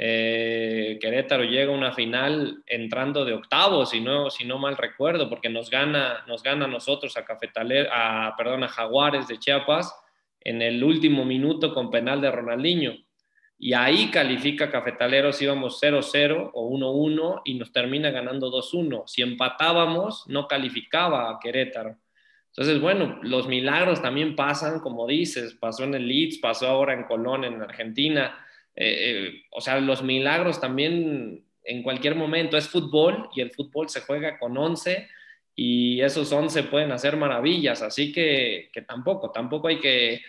[0.01, 5.27] Eh, Querétaro llega a una final entrando de octavo, si no, si no mal recuerdo,
[5.27, 9.93] porque nos gana, nos gana a nosotros a Cafetaler, a, perdón, a Jaguares de Chiapas
[10.39, 12.93] en el último minuto con penal de Ronaldinho
[13.61, 19.03] y ahí califica Cafetaleros, íbamos 0-0 o 1-1 y nos termina ganando 2-1.
[19.05, 21.97] Si empatábamos, no calificaba a Querétaro.
[22.51, 27.03] Entonces, bueno, los milagros también pasan, como dices, pasó en el Leeds, pasó ahora en
[27.03, 28.45] Colón, en Argentina.
[28.79, 32.57] Eh, eh, o sea, los milagros también en cualquier momento.
[32.57, 35.07] Es fútbol y el fútbol se juega con 11
[35.53, 40.21] y esos 11 pueden hacer maravillas, así que, tampoco, tampoco hay que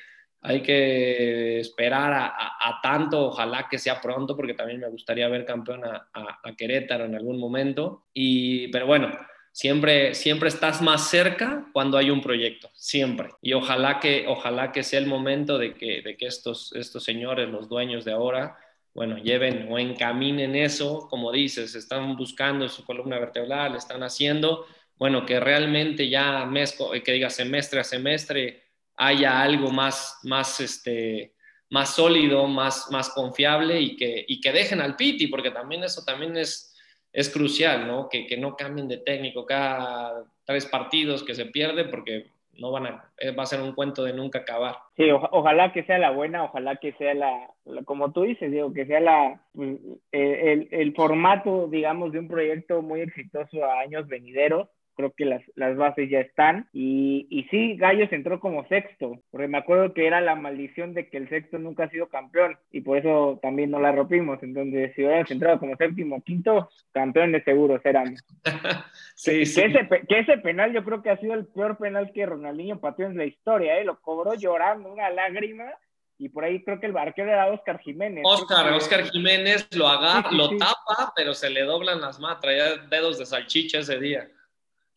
[0.43, 5.83] hay que esperar a, tanto, ojalá que sea pronto, porque también me gustaría ver campeón
[5.85, 6.09] a,
[6.57, 8.07] Querétaro en algún momento.
[8.15, 9.13] Y, pero bueno,
[9.53, 13.31] siempre, siempre estás más cerca cuando hay un proyecto, siempre.
[13.43, 17.49] Y ojalá que, ojalá que sea el momento de que, de que estos, estos señores,
[17.49, 18.57] los dueños de ahora,
[18.95, 25.25] bueno, lleven o encaminen eso, como dices, están buscando su columna vertebral, están haciendo, bueno,
[25.25, 28.65] que realmente ya mes, que diga semestre a semestre
[28.97, 31.35] haya algo más, más, este,
[31.71, 36.05] más sólido, más, más confiable y que, y que dejen al Piti, porque también eso
[36.05, 36.70] también es,
[37.13, 38.09] es crucial, ¿no?
[38.09, 42.27] Que, que no cambien de técnico cada tres partidos que se pierde, porque
[42.59, 44.77] no van a, eh, va a ser un cuento de nunca acabar.
[44.97, 47.49] Sí, ojalá que sea la buena, ojalá que sea la,
[47.85, 49.79] como tú dices, digo, que sea la, pues,
[50.13, 54.69] el, el, formato, digamos, de un proyecto muy exitoso a años venideros
[55.01, 56.69] creo que las, las bases ya están.
[56.73, 61.09] Y, y sí, Gallos entró como sexto, porque me acuerdo que era la maldición de
[61.09, 64.43] que el sexto nunca ha sido campeón y por eso también no la rompimos.
[64.43, 68.21] Entonces, si hubiéramos entrado como séptimo o quinto, campeones seguros éramos.
[69.15, 69.61] sí, sí.
[69.61, 72.81] Que, ese, que ese penal yo creo que ha sido el peor penal que Ronaldinho
[72.81, 73.85] pateó en la historia, ¿eh?
[73.85, 75.73] Lo cobró llorando, una lágrima
[76.21, 78.23] y por ahí creo que el barquero era Oscar Jiménez.
[78.27, 83.19] Oscar, Oscar Jiménez lo agarra, lo tapa, pero se le doblan las manos, traía dedos
[83.19, 84.29] de salchicha ese día.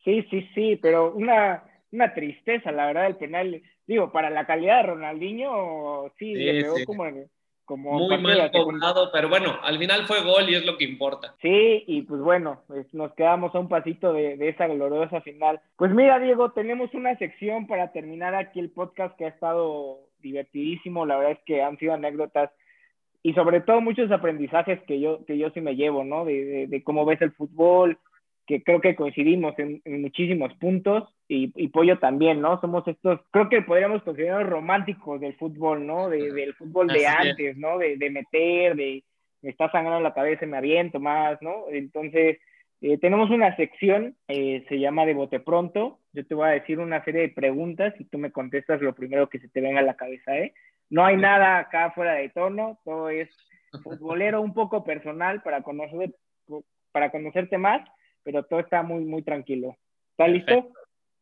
[0.03, 3.61] Sí, sí, sí, pero una, una tristeza, la verdad, el penal.
[3.85, 7.05] Digo, para la calidad de Ronaldinho, sí, le pegó como
[7.65, 11.33] como muy mal cobrado, pero bueno, al final fue gol y es lo que importa.
[11.41, 15.61] Sí, y pues bueno, pues nos quedamos a un pasito de, de, esa gloriosa final.
[15.77, 21.05] Pues mira, Diego, tenemos una sección para terminar aquí el podcast que ha estado divertidísimo,
[21.05, 22.51] la verdad es que han sido anécdotas
[23.21, 26.25] y sobre todo muchos aprendizajes que yo, que yo sí me llevo, ¿no?
[26.25, 27.97] De, de cómo ves el fútbol,
[28.45, 32.59] que creo que coincidimos en, muchísimos puntos y, Pollo también, ¿no?
[32.59, 36.09] Somos estos, creo que podríamos considerar románticos del fútbol, ¿no?
[36.09, 37.77] del fútbol de antes, ¿no?
[37.77, 39.03] De, meter, de
[39.41, 41.65] me está sangrando la cabeza, me aviento más, ¿no?
[41.69, 42.37] Entonces,
[42.81, 45.99] eh, tenemos una sección, eh, se llama de bote pronto.
[46.13, 49.27] Yo te voy a decir una serie de preguntas y tú me contestas lo primero
[49.27, 50.53] que se te venga a la cabeza, ¿eh?
[50.89, 53.29] No hay nada acá fuera de tono, todo es
[53.83, 56.13] futbolero, un poco personal para conocer,
[56.91, 57.81] para conocerte más
[58.24, 59.78] pero todo está muy, muy tranquilo.
[60.11, 60.71] ¿Está listo?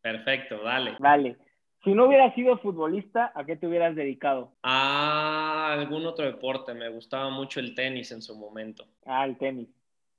[0.02, 0.96] Perfecto, dale.
[1.00, 1.38] Dale.
[1.84, 4.54] Si no hubieras sido futbolista, ¿a qué te hubieras dedicado?
[4.62, 6.74] A algún otro deporte.
[6.74, 8.86] Me gustaba mucho el tenis en su momento.
[9.06, 9.68] Ah, el tenis.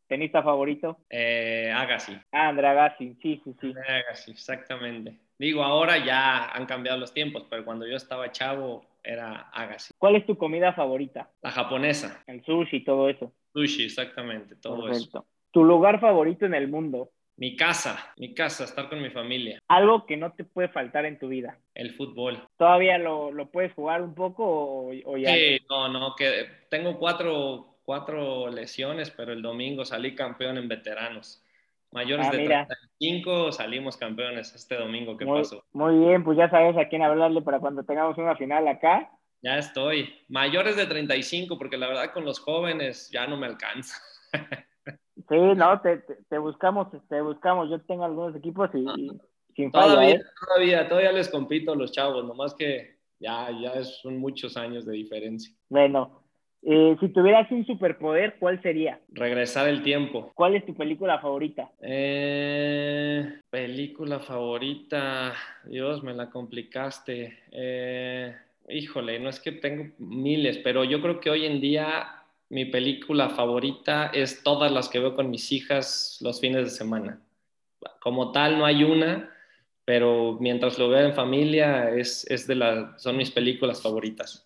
[0.08, 0.98] ¿Tenista favorito?
[1.08, 2.12] Eh, Agassi.
[2.32, 3.72] Ah, André Agassi, sí, sí, sí.
[3.88, 5.18] Agassi, exactamente.
[5.38, 9.94] Digo, ahora ya han cambiado los tiempos, pero cuando yo estaba chavo era Agassi.
[9.98, 11.30] ¿Cuál es tu comida favorita?
[11.42, 12.22] La japonesa.
[12.26, 13.32] El sushi, todo eso.
[13.54, 15.18] Sushi, exactamente, todo Perfecto.
[15.20, 15.26] eso.
[15.52, 17.10] ¿Tu lugar favorito en el mundo?
[17.36, 19.58] Mi casa, mi casa, estar con mi familia.
[19.68, 21.58] Algo que no te puede faltar en tu vida.
[21.74, 22.46] El fútbol.
[22.56, 25.34] ¿Todavía lo, puedes jugar un poco o, ya?
[25.34, 31.42] Sí, no, no, que tengo cuatro, cuatro lesiones, pero el domingo salí campeón en veteranos.
[31.90, 35.64] Mayores ah, de 35 salimos campeones este domingo que pasó.
[35.72, 39.10] Muy bien, pues ya sabes a quién hablarle para cuando tengamos una final acá.
[39.42, 40.14] Ya estoy.
[40.28, 44.00] Mayores de 35, porque la verdad con los jóvenes ya no me alcanza.
[45.14, 45.98] Sí, no, te,
[46.28, 47.70] te, buscamos, te buscamos.
[47.70, 49.10] Yo tengo algunos equipos y,
[49.54, 50.22] sin todavía, ¿eh?
[50.46, 54.94] todavía, todavía les compito a los chavos, nomás que ya, ya son muchos años de
[54.94, 55.54] diferencia.
[55.68, 56.22] Bueno,
[56.62, 59.00] eh, si tuvieras un superpoder, ¿cuál sería?
[59.10, 60.32] Regresar el tiempo.
[60.34, 61.70] ¿Cuál es tu película favorita?
[61.80, 65.34] Eh, película favorita,
[65.64, 67.38] Dios, me la complicaste.
[68.68, 72.21] híjole, no es que tengo miles, pero yo creo que hoy en día
[72.52, 77.18] mi película favorita es todas las que veo con mis hijas los fines de semana.
[77.98, 79.30] Como tal, no hay una,
[79.86, 84.44] pero mientras lo veo en familia, es, es de la, son mis películas favoritas.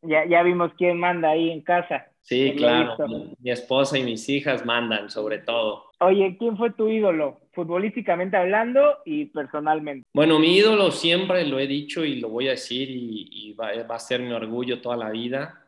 [0.00, 2.06] Ya, ya vimos quién manda ahí en casa.
[2.22, 2.96] Sí, claro.
[3.38, 5.90] Mi, esposa y mis hijas mandan, sobre todo.
[5.98, 7.42] Oye, ¿quién fue tu ídolo?
[7.52, 10.06] Futbolísticamente hablando y personalmente.
[10.14, 13.72] Bueno, mi ídolo siempre lo he dicho y lo voy a decir y, y va,
[13.82, 15.66] va, a ser mi orgullo toda la vida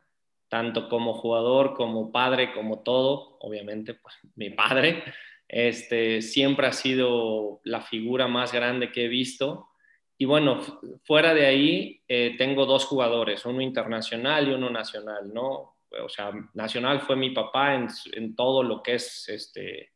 [0.53, 5.03] tanto como jugador, como padre, como todo, obviamente, pues mi padre,
[5.49, 9.71] este, siempre ha sido la figura más grande que he visto.
[10.19, 10.61] Y bueno,
[11.05, 15.79] fuera de ahí, eh, tengo dos jugadores, uno internacional y uno nacional, ¿no?
[16.05, 19.93] O sea, nacional fue mi papá en, en todo lo que es este,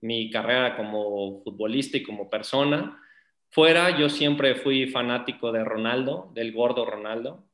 [0.00, 2.98] mi carrera como futbolista y como persona.
[3.50, 7.49] Fuera, yo siempre fui fanático de Ronaldo, del gordo Ronaldo.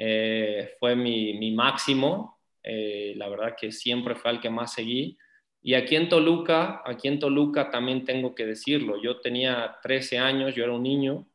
[0.00, 5.18] Eh, fue mi, máximo, eh, la verdad que siempre fue el que más seguí.
[5.60, 10.54] Y aquí en Toluca, aquí en Toluca también tengo que decirlo, yo tenía 13 años,
[10.54, 11.26] yo era un niño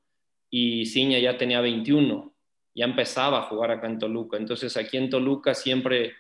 [0.50, 2.34] y Ciña ya tenía 21,
[2.74, 4.38] ya empezaba a jugar acá en Toluca.
[4.38, 6.14] Entonces aquí en Toluca siempre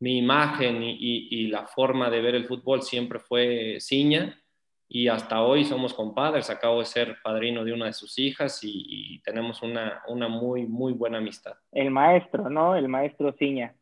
[0.00, 4.38] mi imagen y, y la forma de ver el fútbol siempre fue Ciña
[4.88, 6.50] y hasta hoy somos compadres.
[6.50, 10.92] Acabo de ser padrino de una de sus hijas y, tenemos una, una, muy, muy
[10.92, 11.54] buena amistad.
[11.72, 12.76] El maestro, ¿no?
[12.76, 13.74] El maestro Ciña.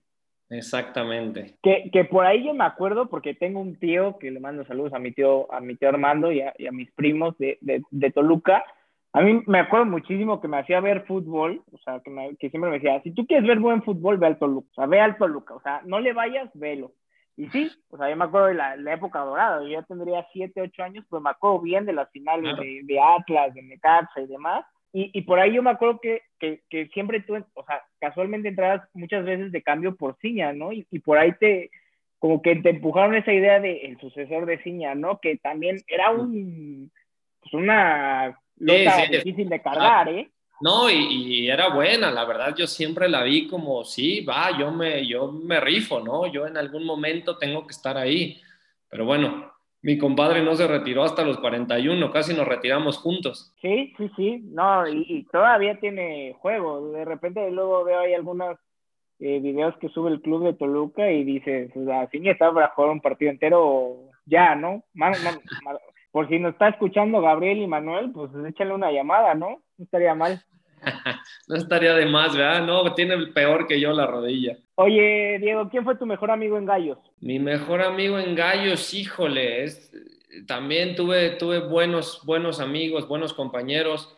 [0.49, 1.57] Exactamente.
[1.63, 4.93] Que, que, por ahí yo me acuerdo porque tengo un tío que le mando saludos
[4.95, 8.65] a mi tío, a mi tío Armando y a, mis primos de, de, de, Toluca.
[9.13, 12.51] A mí me acuerdo muchísimo que me hacía ver fútbol, o sea, que, me, que
[12.51, 15.01] siempre me decía, si tú quieres ver buen fútbol, ve al Toluca, o sea, ve
[15.01, 16.93] al Toluca, o sea, no le vayas, velo.
[17.37, 20.83] Y sí, o sea, yo me acuerdo de la, época dorada, yo tendría 7, 8
[20.85, 24.65] años, pero me acuerdo bien de las finales de, de, Atlas, de Necaxa y demás.
[24.93, 28.49] Y, y, por ahí yo me acuerdo que, que, que, siempre tú, o sea, casualmente
[28.49, 30.73] entrabas muchas veces de cambio por Ciña, ¿no?
[30.73, 31.71] Y, y, por ahí te,
[32.21, 35.19] como que te empujaron esa idea de el sucesor de Ciña, ¿no?
[35.19, 36.93] Que también era un,
[37.41, 40.31] pues una lota difícil de cargar, ¿eh?
[40.65, 45.07] No, y, era buena, la verdad yo siempre la vi como, sí, va, yo me,
[45.07, 46.27] yo me rifo, ¿no?
[46.27, 48.41] Yo en algún momento tengo que estar ahí.
[48.89, 49.53] Pero bueno,
[49.83, 53.55] mi compadre no se retiró hasta los 41, casi nos retiramos juntos.
[53.61, 56.93] Sí, sí, sí, no, y, todavía tiene juego.
[56.93, 58.57] De repente luego veo ahí algunos
[59.19, 62.91] eh, videos que sube el club de Toluca y dice, pues, así está para jugar
[62.91, 64.83] un partido entero ya, ¿no?
[66.11, 69.61] por si nos está escuchando Gabriel y Manuel, pues échale una llamada, ¿no?
[69.77, 70.43] No estaría mal.
[71.49, 72.65] no estaría de más, ¿verdad?
[72.67, 74.57] No, tiene el peor que yo la rodilla.
[74.77, 76.99] Oye, Diego, ¿quién fue tu mejor amigo en Gallos?
[77.21, 79.67] Mi mejor amigo en Gallos, híjole,
[80.47, 84.17] también tuve, tuve buenos, buenos amigos, buenos compañeros.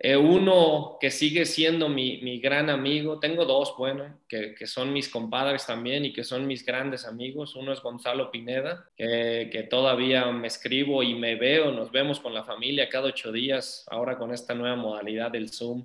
[0.00, 4.92] Eh, uno que sigue siendo mi, mi, gran amigo, tengo dos, bueno, que, que, son
[4.92, 7.56] mis compadres también y que son mis grandes amigos.
[7.56, 12.32] Uno es Gonzalo Pineda, que, que, todavía me escribo y me veo, nos vemos con
[12.32, 15.84] la familia cada ocho días, ahora con esta nueva modalidad del Zoom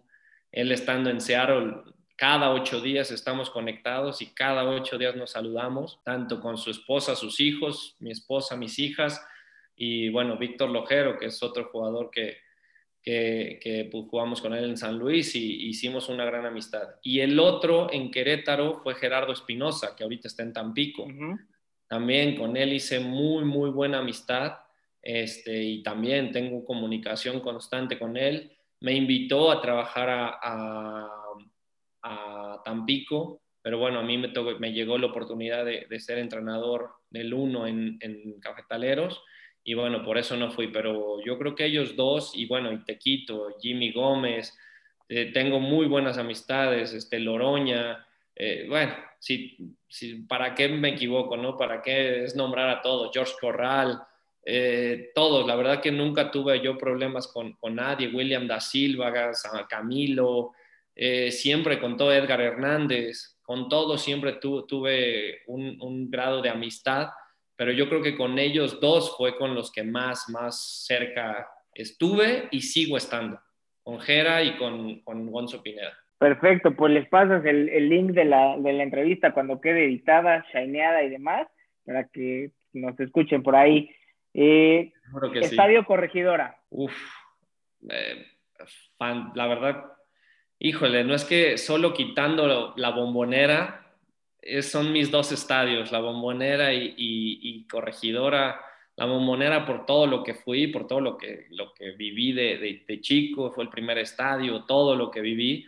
[0.54, 1.74] él estando en Seattle,
[2.16, 7.16] cada ocho días estamos conectados y cada ocho días nos saludamos, tanto con su esposa,
[7.16, 9.20] sus hijos, mi esposa, mis hijas,
[9.76, 12.38] y bueno, Víctor Lojero, que es otro jugador que,
[13.02, 16.96] que, pues, jugamos con él en San Luis y hicimos una gran amistad.
[17.02, 21.08] Y el otro en Querétaro fue Gerardo Espinosa, que ahorita está en Tampico.
[21.88, 24.60] También con él hice muy, muy buena amistad
[25.02, 31.10] este, y también tengo comunicación constante con él me invitó a trabajar a,
[32.66, 34.30] Tampico, pero bueno, a mí me,
[34.60, 38.00] me llegó la oportunidad de, ser entrenador del uno en,
[38.42, 39.22] Cafetaleros
[39.64, 42.84] y bueno, por eso no fui, pero yo creo que ellos dos, y bueno, y
[42.84, 44.58] Tequito, Jimmy Gómez,
[45.08, 48.06] eh, tengo muy buenas amistades, este, Loroña,
[48.36, 49.58] eh, bueno, si,
[50.28, 51.58] ¿para qué me equivoco, no?
[51.58, 53.12] ¿Para qué es nombrar a todos?
[53.14, 54.02] George Corral,
[54.46, 59.12] eh, todos, la verdad que nunca tuve yo problemas con, con nadie, William da Silva,
[59.70, 60.52] Camilo,
[60.96, 67.10] eh, siempre con todo Edgar Hernández, con todos siempre tuve un, grado de amistad,
[67.56, 72.48] pero yo creo que con ellos dos fue con los que más, más cerca estuve
[72.52, 73.40] y sigo estando,
[73.82, 75.94] con Jera y con, con Gonzo Pineda.
[76.20, 80.46] Perfecto, pues les pasas el, el link de la, de la, entrevista cuando quede editada,
[80.54, 81.48] shineada y demás,
[81.86, 83.90] para que nos escuchen por ahí.
[84.34, 84.92] Eh,
[85.36, 86.58] Estadio Corregidora.
[86.70, 86.94] Uf,
[87.90, 88.26] eh,
[89.36, 89.86] la verdad,
[90.60, 93.84] híjole, no es que solo quitando la bombonera,
[94.62, 98.60] son mis dos estadios, la bombonera y, corregidora.
[98.96, 102.84] La bombonera por todo lo que fui, por todo lo que, lo que viví de,
[102.88, 105.66] de, chico, fue el primer estadio, todo lo que viví.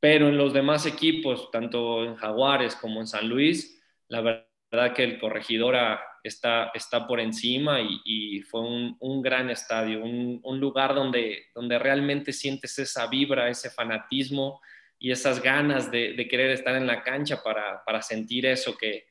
[0.00, 5.04] Pero en los demás equipos, tanto en Jaguares como en San Luis, la verdad que
[5.04, 11.78] el corregidora está, está por encima y, fue un, gran estadio, un, lugar donde, donde
[11.78, 14.60] realmente sientes esa vibra, ese fanatismo
[14.98, 19.04] y esas ganas de, querer estar en la cancha para, para sentir eso que,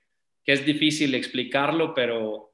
[0.43, 2.53] que, es difícil explicarlo, pero,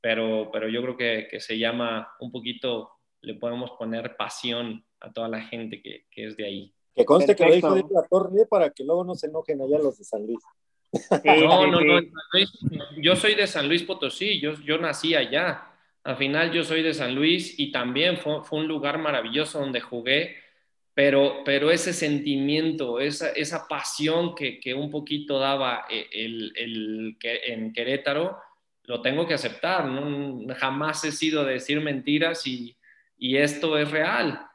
[0.00, 2.90] pero, pero yo creo que, que, se llama un poquito,
[3.20, 6.74] le podemos poner pasión a toda la gente que, que es de ahí.
[6.96, 9.78] Que conste que lo dijo de la torre para que luego no se enojen allá
[9.78, 10.40] los de San Luis
[11.24, 12.00] no, no, no,
[12.96, 15.66] yo soy de San Luis Potosí, yo, yo nací allá.
[16.02, 19.80] Al final yo soy de San Luis y también fue, fue un lugar maravilloso donde
[19.80, 20.36] jugué,
[20.94, 27.16] pero, pero ese sentimiento, esa, esa pasión que, que, un poquito daba eh, el, el,
[27.22, 28.38] en Querétaro,
[28.84, 29.84] lo tengo que aceptar.
[29.86, 30.54] ¿no?
[30.56, 32.76] Jamás he sido de decir mentiras y,
[33.16, 34.46] y esto es real.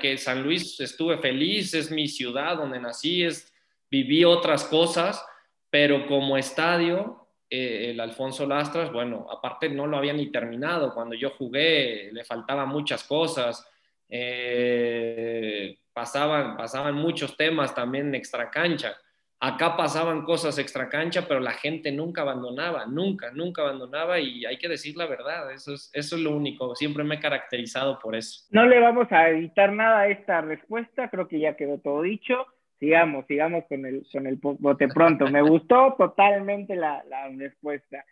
[0.00, 3.52] Que San Luis estuve feliz, es mi ciudad donde nací, es,
[3.88, 5.24] viví otras cosas
[5.70, 11.14] pero como estadio, eh, el Alfonso Lastras, bueno, aparte no lo había ni terminado, cuando
[11.14, 13.66] yo jugué le faltaban muchas cosas,
[14.08, 18.96] eh, pasaban, pasaban muchos temas también en extracancha.
[19.40, 24.18] Acá pasaban cosas extracancha, pero la gente nunca abandonaba, nunca, nunca abandonaba.
[24.18, 27.20] Y hay que decir la verdad, eso es, eso es lo único, siempre me he
[27.20, 28.46] caracterizado por eso.
[28.50, 32.46] No le vamos a editar nada a esta respuesta, creo que ya quedó todo dicho
[32.78, 35.26] sigamos, sigamos con el, con el bote pronto.
[35.26, 38.04] Me gustó totalmente la, la respuesta.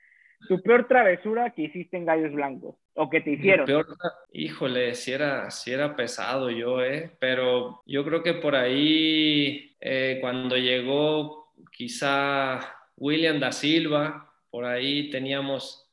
[0.48, 3.66] Tu peor travesura que hiciste en Gallos Blancos o que te hicieron.
[3.66, 3.86] Peor,
[4.32, 7.10] híjole, si era, si era pesado yo, ¿eh?
[7.18, 12.60] Pero yo creo que por ahí, eh, cuando llegó quizá
[12.96, 15.90] William da Silva, por ahí teníamos,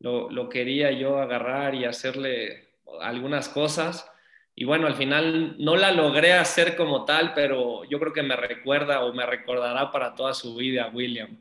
[0.00, 2.68] lo, lo quería yo agarrar y hacerle
[3.00, 4.10] algunas cosas.
[4.56, 8.36] Y bueno, al final no la logré hacer como tal, pero yo creo que me
[8.36, 11.36] recuerda o me recordará para toda su vida William.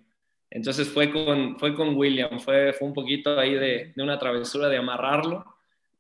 [0.49, 4.70] Entonces fue con, fue con William, fue, fue un poquito ahí de, de una travesura
[4.70, 5.45] de amarrarlo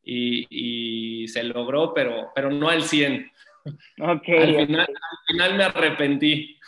[0.03, 3.31] y, y, se logró, pero, pero no al 100.
[3.97, 6.59] Okay, al, final, al final me arrepentí.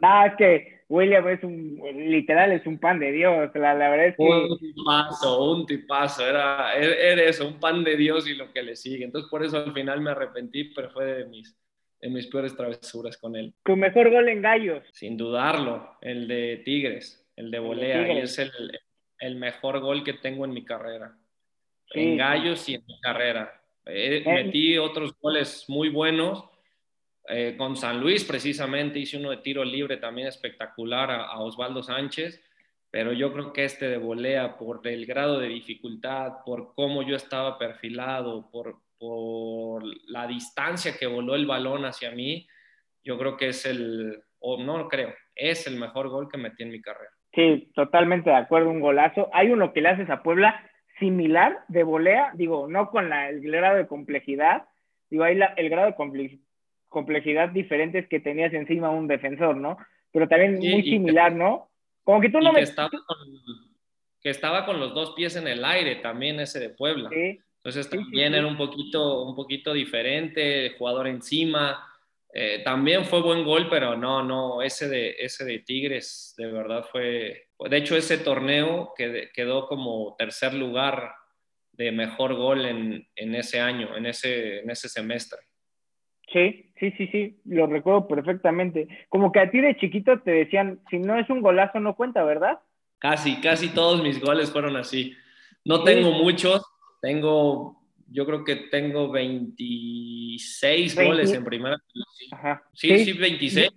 [0.00, 3.50] Nada, es que William es un, literal, es un pan de Dios.
[3.54, 4.22] La, la verdad es que...
[4.22, 6.28] Un tipazo, un tipazo.
[6.28, 9.02] Era, era eso, un pan de Dios y lo que le sigue.
[9.02, 11.58] Entonces, por eso al final me arrepentí, pero fue de mis,
[11.98, 13.54] en mis peores travesuras con él.
[13.64, 14.84] ¿Tu mejor gol en gallos?
[14.92, 18.50] Sin dudarlo, el de Tigres, el de volea, y es el,
[19.18, 21.16] el, mejor gol que tengo en mi carrera.
[21.94, 23.62] En gallos y en mi carrera.
[23.86, 26.44] Eh, metí otros goles muy buenos.
[27.28, 32.42] Eh, con San Luis precisamente hice uno de tiro libre también espectacular a, Osvaldo Sánchez,
[32.90, 37.16] pero yo creo que este de volea, por el grado de dificultad, por cómo yo
[37.16, 38.80] estaba perfilado, por,
[40.06, 42.46] la distancia que voló el balón hacia mí,
[43.02, 46.70] yo creo que es el, o no creo, es el mejor gol que metí en
[46.70, 47.10] mi carrera.
[47.34, 49.28] Sí, totalmente de acuerdo, un golazo.
[49.32, 50.70] Hay uno que le haces a Puebla
[51.00, 54.68] similar de volea, digo, no con la, el grado de complejidad,
[55.10, 55.96] digo, ahí el grado de
[56.92, 59.76] complejidad diferente que tenías encima un defensor, ¿no?
[60.12, 61.70] Pero también muy similar, ¿no?
[62.04, 62.58] Como que tú no me...
[62.58, 63.00] Que estaba, con,
[64.20, 67.08] que estaba con los dos pies en el aire también ese de Puebla.
[67.10, 71.88] Sí, entonces también era un poquito, un poquito diferente, jugador encima.
[72.34, 76.84] Eh, también fue buen gol, pero no, no, ese de, ese de Tigres de verdad
[76.90, 77.48] fue...
[77.58, 81.14] De hecho, ese torneo quedó como tercer lugar
[81.72, 85.38] de mejor gol en, en ese año, en ese, en ese semestre.
[86.32, 88.88] Sí, sí, sí, sí, lo recuerdo perfectamente.
[89.08, 92.24] Como que a ti de chiquito te decían, si no es un golazo no cuenta,
[92.24, 92.58] ¿verdad?
[92.98, 95.14] Casi, casi todos mis goles fueron así.
[95.64, 96.60] No tengo muchos,
[97.00, 101.76] tengo, yo creo que tengo 26 goles en primera.
[102.72, 103.70] Sí, sí, 26.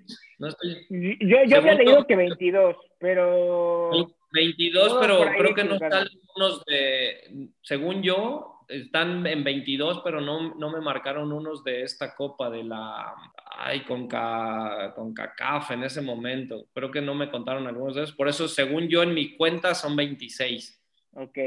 [0.90, 3.92] yo, yo había leído que 22, pero...
[4.32, 10.56] 22, pero creo que no están unos de, según yo, están en 22, pero no,
[10.56, 13.14] no me marcaron unos de esta copa de la,
[13.58, 16.68] ay, con, con CACAF en ese momento.
[16.74, 18.16] Creo que no me contaron algunos de esos.
[18.16, 20.82] Por eso, según yo, en mi cuenta son 26.
[21.14, 21.38] Ok.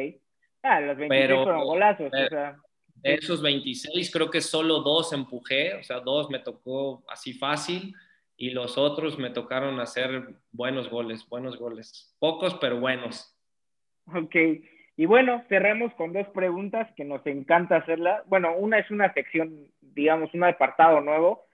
[0.63, 2.11] Ah, los 26 pero, fueron golazos.
[2.11, 2.57] De, o sea.
[2.97, 7.95] de esos 26, creo que solo dos empujé, o sea, dos me tocó así fácil
[8.37, 12.15] y los otros me tocaron hacer buenos goles, buenos goles.
[12.19, 13.35] Pocos, pero buenos.
[14.15, 14.37] Ok.
[14.99, 18.25] Y bueno, cerremos con dos preguntas que nos encanta hacerla.
[18.27, 21.45] Bueno, una es una sección, digamos, un apartado nuevo,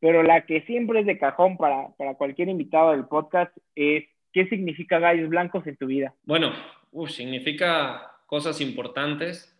[0.00, 4.48] pero la que siempre es de cajón para, para cualquier invitado del podcast es, ¿qué
[4.48, 6.14] significa Gallos Blancos en tu vida?
[6.24, 6.54] Bueno,
[7.08, 9.54] significa cosas importantes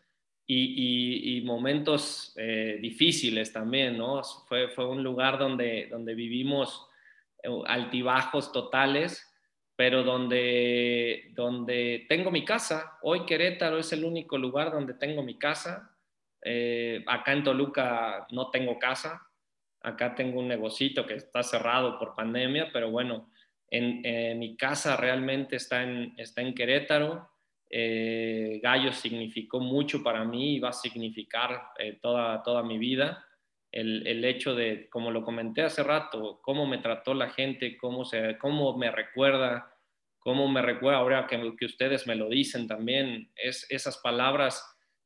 [0.47, 4.23] y, y, momentos eh, difíciles también, ¿no?
[4.49, 6.89] Fue, fue un lugar donde, donde vivimos
[7.43, 9.31] eh, altibajos totales,
[9.77, 12.99] pero donde, donde tengo mi casa.
[13.03, 15.97] Hoy Querétaro es el único lugar donde tengo mi casa.
[16.43, 19.23] Eh, acá en Toluca no tengo casa.
[19.83, 23.31] Acá tengo un negocito que está cerrado por pandemia, pero bueno,
[23.71, 27.31] en, mi casa realmente está en, está en Querétaro
[27.69, 33.25] eh, Gallo significó mucho para mí y va a significar eh, toda, toda mi vida.
[33.73, 38.05] El, el, hecho de, como lo comenté hace rato, cómo me trató la gente, cómo,
[38.05, 39.76] se, cómo me recuerda,
[40.27, 44.61] cómo me recuerda ahora que, que ustedes me lo dicen también, es, esas palabras,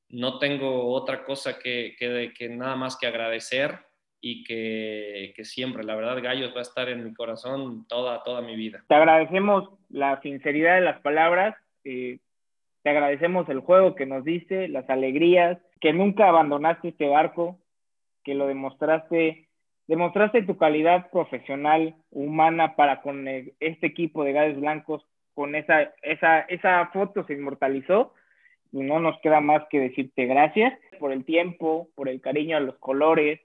[0.08, 3.80] no tengo otra cosa que, que, que nada más que agradecer
[4.18, 8.40] y que, que, siempre, la verdad, Gallos va a estar en mi corazón toda, toda
[8.40, 8.82] mi vida.
[8.88, 11.54] Te agradecemos la sinceridad de las palabras.
[11.84, 12.18] Eh,
[12.82, 17.58] te agradecemos el juego que nos diste, las alegrías, que nunca abandonaste este barco,
[18.24, 19.48] que lo demostraste,
[19.86, 25.04] demostraste tu calidad profesional, humana para con este equipo de Gales Blancos,
[25.34, 28.14] con esa, esa, esa foto se inmortalizó
[28.72, 32.60] y no nos queda más que decirte gracias por el tiempo, por el cariño a
[32.60, 33.40] los colores.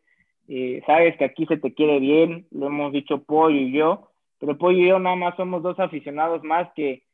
[0.48, 4.58] Eh, sabes que aquí se te quiere bien, lo hemos dicho Pollo y yo, pero
[4.58, 7.06] Pollo y yo nada más somos dos aficionados más que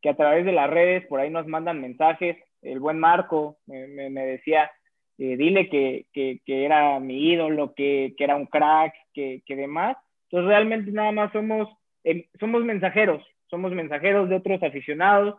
[0.00, 2.36] que a través de las redes por ahí nos mandan mensajes.
[2.62, 4.70] El buen Marco me, me, decía,
[5.18, 9.96] eh, dile que, que, que, era mi ídolo, que, que era un crack, que, demás.
[10.24, 11.68] Entonces realmente nada más somos,
[12.04, 15.36] em, somos mensajeros, somos mensajeros de otros aficionados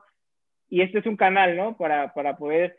[0.69, 1.77] y este es un canal, ¿no?
[1.77, 2.75] Para, para poder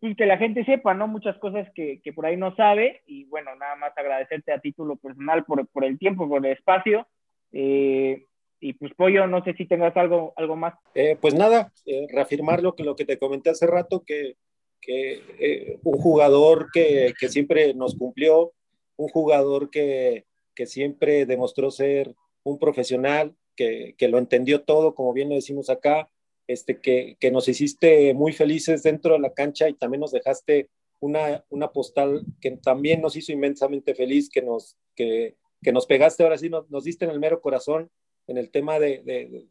[0.00, 1.06] pues, que la gente sepa, ¿no?
[1.08, 4.96] Muchas cosas que, que, por ahí no sabe y bueno, nada más agradecerte a título
[4.96, 7.06] personal por, por el tiempo, por el espacio.
[7.52, 8.26] Eh,
[8.62, 10.74] y pues Pollo, no sé si tengas algo, algo más.
[10.94, 14.36] Eh, pues nada, eh, reafirmar lo que, lo que te comenté hace rato, que,
[14.80, 18.52] que eh, un jugador que, que, siempre nos cumplió,
[18.96, 22.14] un jugador que, que siempre demostró ser
[22.44, 26.10] un profesional, que, que, lo entendió todo, como bien lo decimos acá,
[26.46, 30.68] este, que, que nos hiciste muy felices dentro de la cancha y también nos dejaste
[31.00, 36.22] una, una postal que también nos hizo inmensamente feliz, que nos, que, que nos pegaste
[36.22, 37.90] ahora sí, nos, nos diste en el mero corazón
[38.26, 39.02] en el tema de,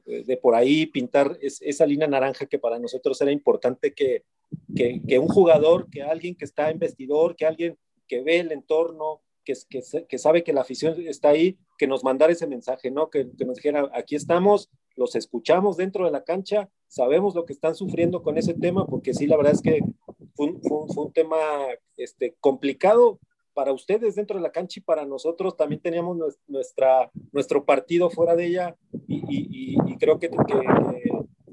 [0.06, 4.23] de, de por ahí pintar es, esa línea naranja que para nosotros era importante que,
[4.76, 8.52] que, que, un jugador, que alguien que está en vestidor, que alguien que ve el
[8.52, 12.92] entorno, que, que, que sabe que la afición está ahí, que nos mandara ese mensaje,
[12.92, 13.10] ¿no?
[13.10, 17.54] Que, que, nos dijera, aquí estamos, los escuchamos dentro de la cancha, sabemos lo que
[17.54, 19.82] están sufriendo con ese tema, porque sí, la verdad es que
[20.36, 21.38] fue un, fue un, fue un tema
[21.98, 23.20] este, complicado,
[23.54, 28.36] para ustedes dentro de la cancha y para nosotros también teníamos nuestra, nuestro partido fuera
[28.36, 28.76] de ella
[29.08, 30.38] y, y, y creo que, que,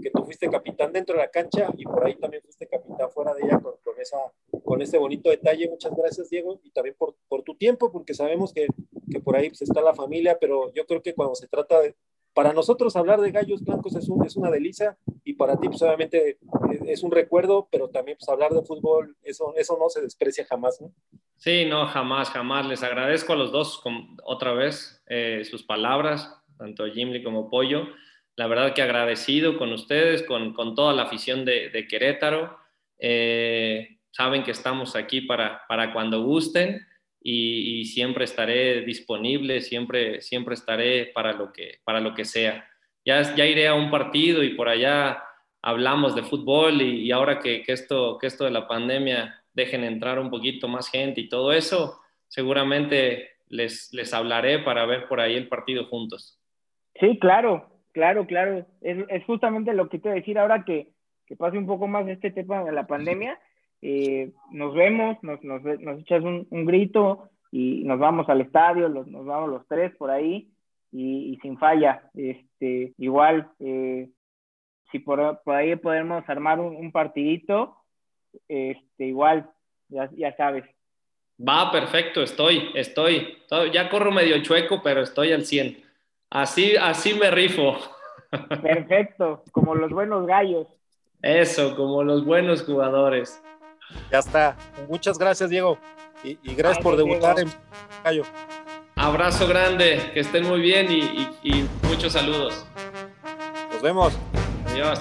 [0.02, 3.34] que, tú fuiste capitán dentro de la cancha y por ahí también fuiste capitán fuera
[3.34, 4.18] de ella con, con, esa,
[4.68, 5.66] con ese bonito detalle.
[5.66, 8.66] Muchas gracias, Diego, y también por, por tu tiempo, porque sabemos que,
[9.10, 11.96] que por ahí pues, está la familia, pero yo creo que cuando se trata de,
[12.34, 15.80] para nosotros hablar de gallos blancos es, un, es una delicia y para ti pues
[15.80, 16.38] obviamente
[16.86, 20.78] es un recuerdo, pero también pues hablar de fútbol, eso, eso no se desprecia jamás,
[20.82, 20.92] ¿no?
[21.36, 22.66] Sí, no, jamás, jamás.
[22.66, 27.86] Les agradezco a los dos con, otra vez eh, sus palabras, tanto Jimmy como Pollo.
[28.36, 32.58] La verdad que agradecido con ustedes, con, con toda la afición de, de Querétaro.
[32.98, 36.84] Eh, saben que estamos aquí para, para cuando gusten
[37.22, 42.68] y, y, siempre estaré disponible, siempre, siempre estaré para lo que, para lo que sea.
[43.04, 45.22] Ya, ya iré a un partido y por allá
[45.62, 49.84] hablamos de fútbol y, y ahora que, que, esto, que esto de la pandemia dejen
[49.84, 55.20] entrar un poquito más gente y todo eso, seguramente les, les hablaré para ver por
[55.20, 56.40] ahí el partido juntos.
[56.98, 58.66] Sí, claro, claro, claro.
[58.80, 60.88] Es, es justamente lo que te decir ahora que,
[61.24, 63.38] que, pase un poco más este tema de la pandemia.
[63.80, 68.88] Eh, nos vemos, nos, nos, nos echas un, un, grito y nos vamos al estadio,
[68.88, 70.50] los, nos vamos los tres por ahí
[70.90, 72.10] y, y sin falla.
[72.14, 74.08] Este, igual, eh,
[74.90, 77.76] si por, por, ahí podemos armar un, un partidito,
[78.48, 79.50] este, igual,
[79.88, 80.64] ya, ya, sabes.
[81.40, 83.38] Va, perfecto, estoy, estoy.
[83.72, 85.84] Ya corro medio chueco, pero estoy al 100.
[86.30, 87.76] Así, así me rifo.
[88.62, 90.66] Perfecto, como los buenos gallos.
[91.22, 93.42] Eso, como los buenos jugadores.
[94.10, 94.56] Ya está.
[94.88, 95.78] Muchas gracias, Diego.
[96.24, 97.50] Y, y gracias Ay, por debutar Diego.
[97.50, 98.22] en Gallo.
[98.96, 102.66] Abrazo grande, que estén muy bien y, y, y muchos saludos.
[103.72, 104.12] Nos vemos.
[104.66, 105.00] Adiós.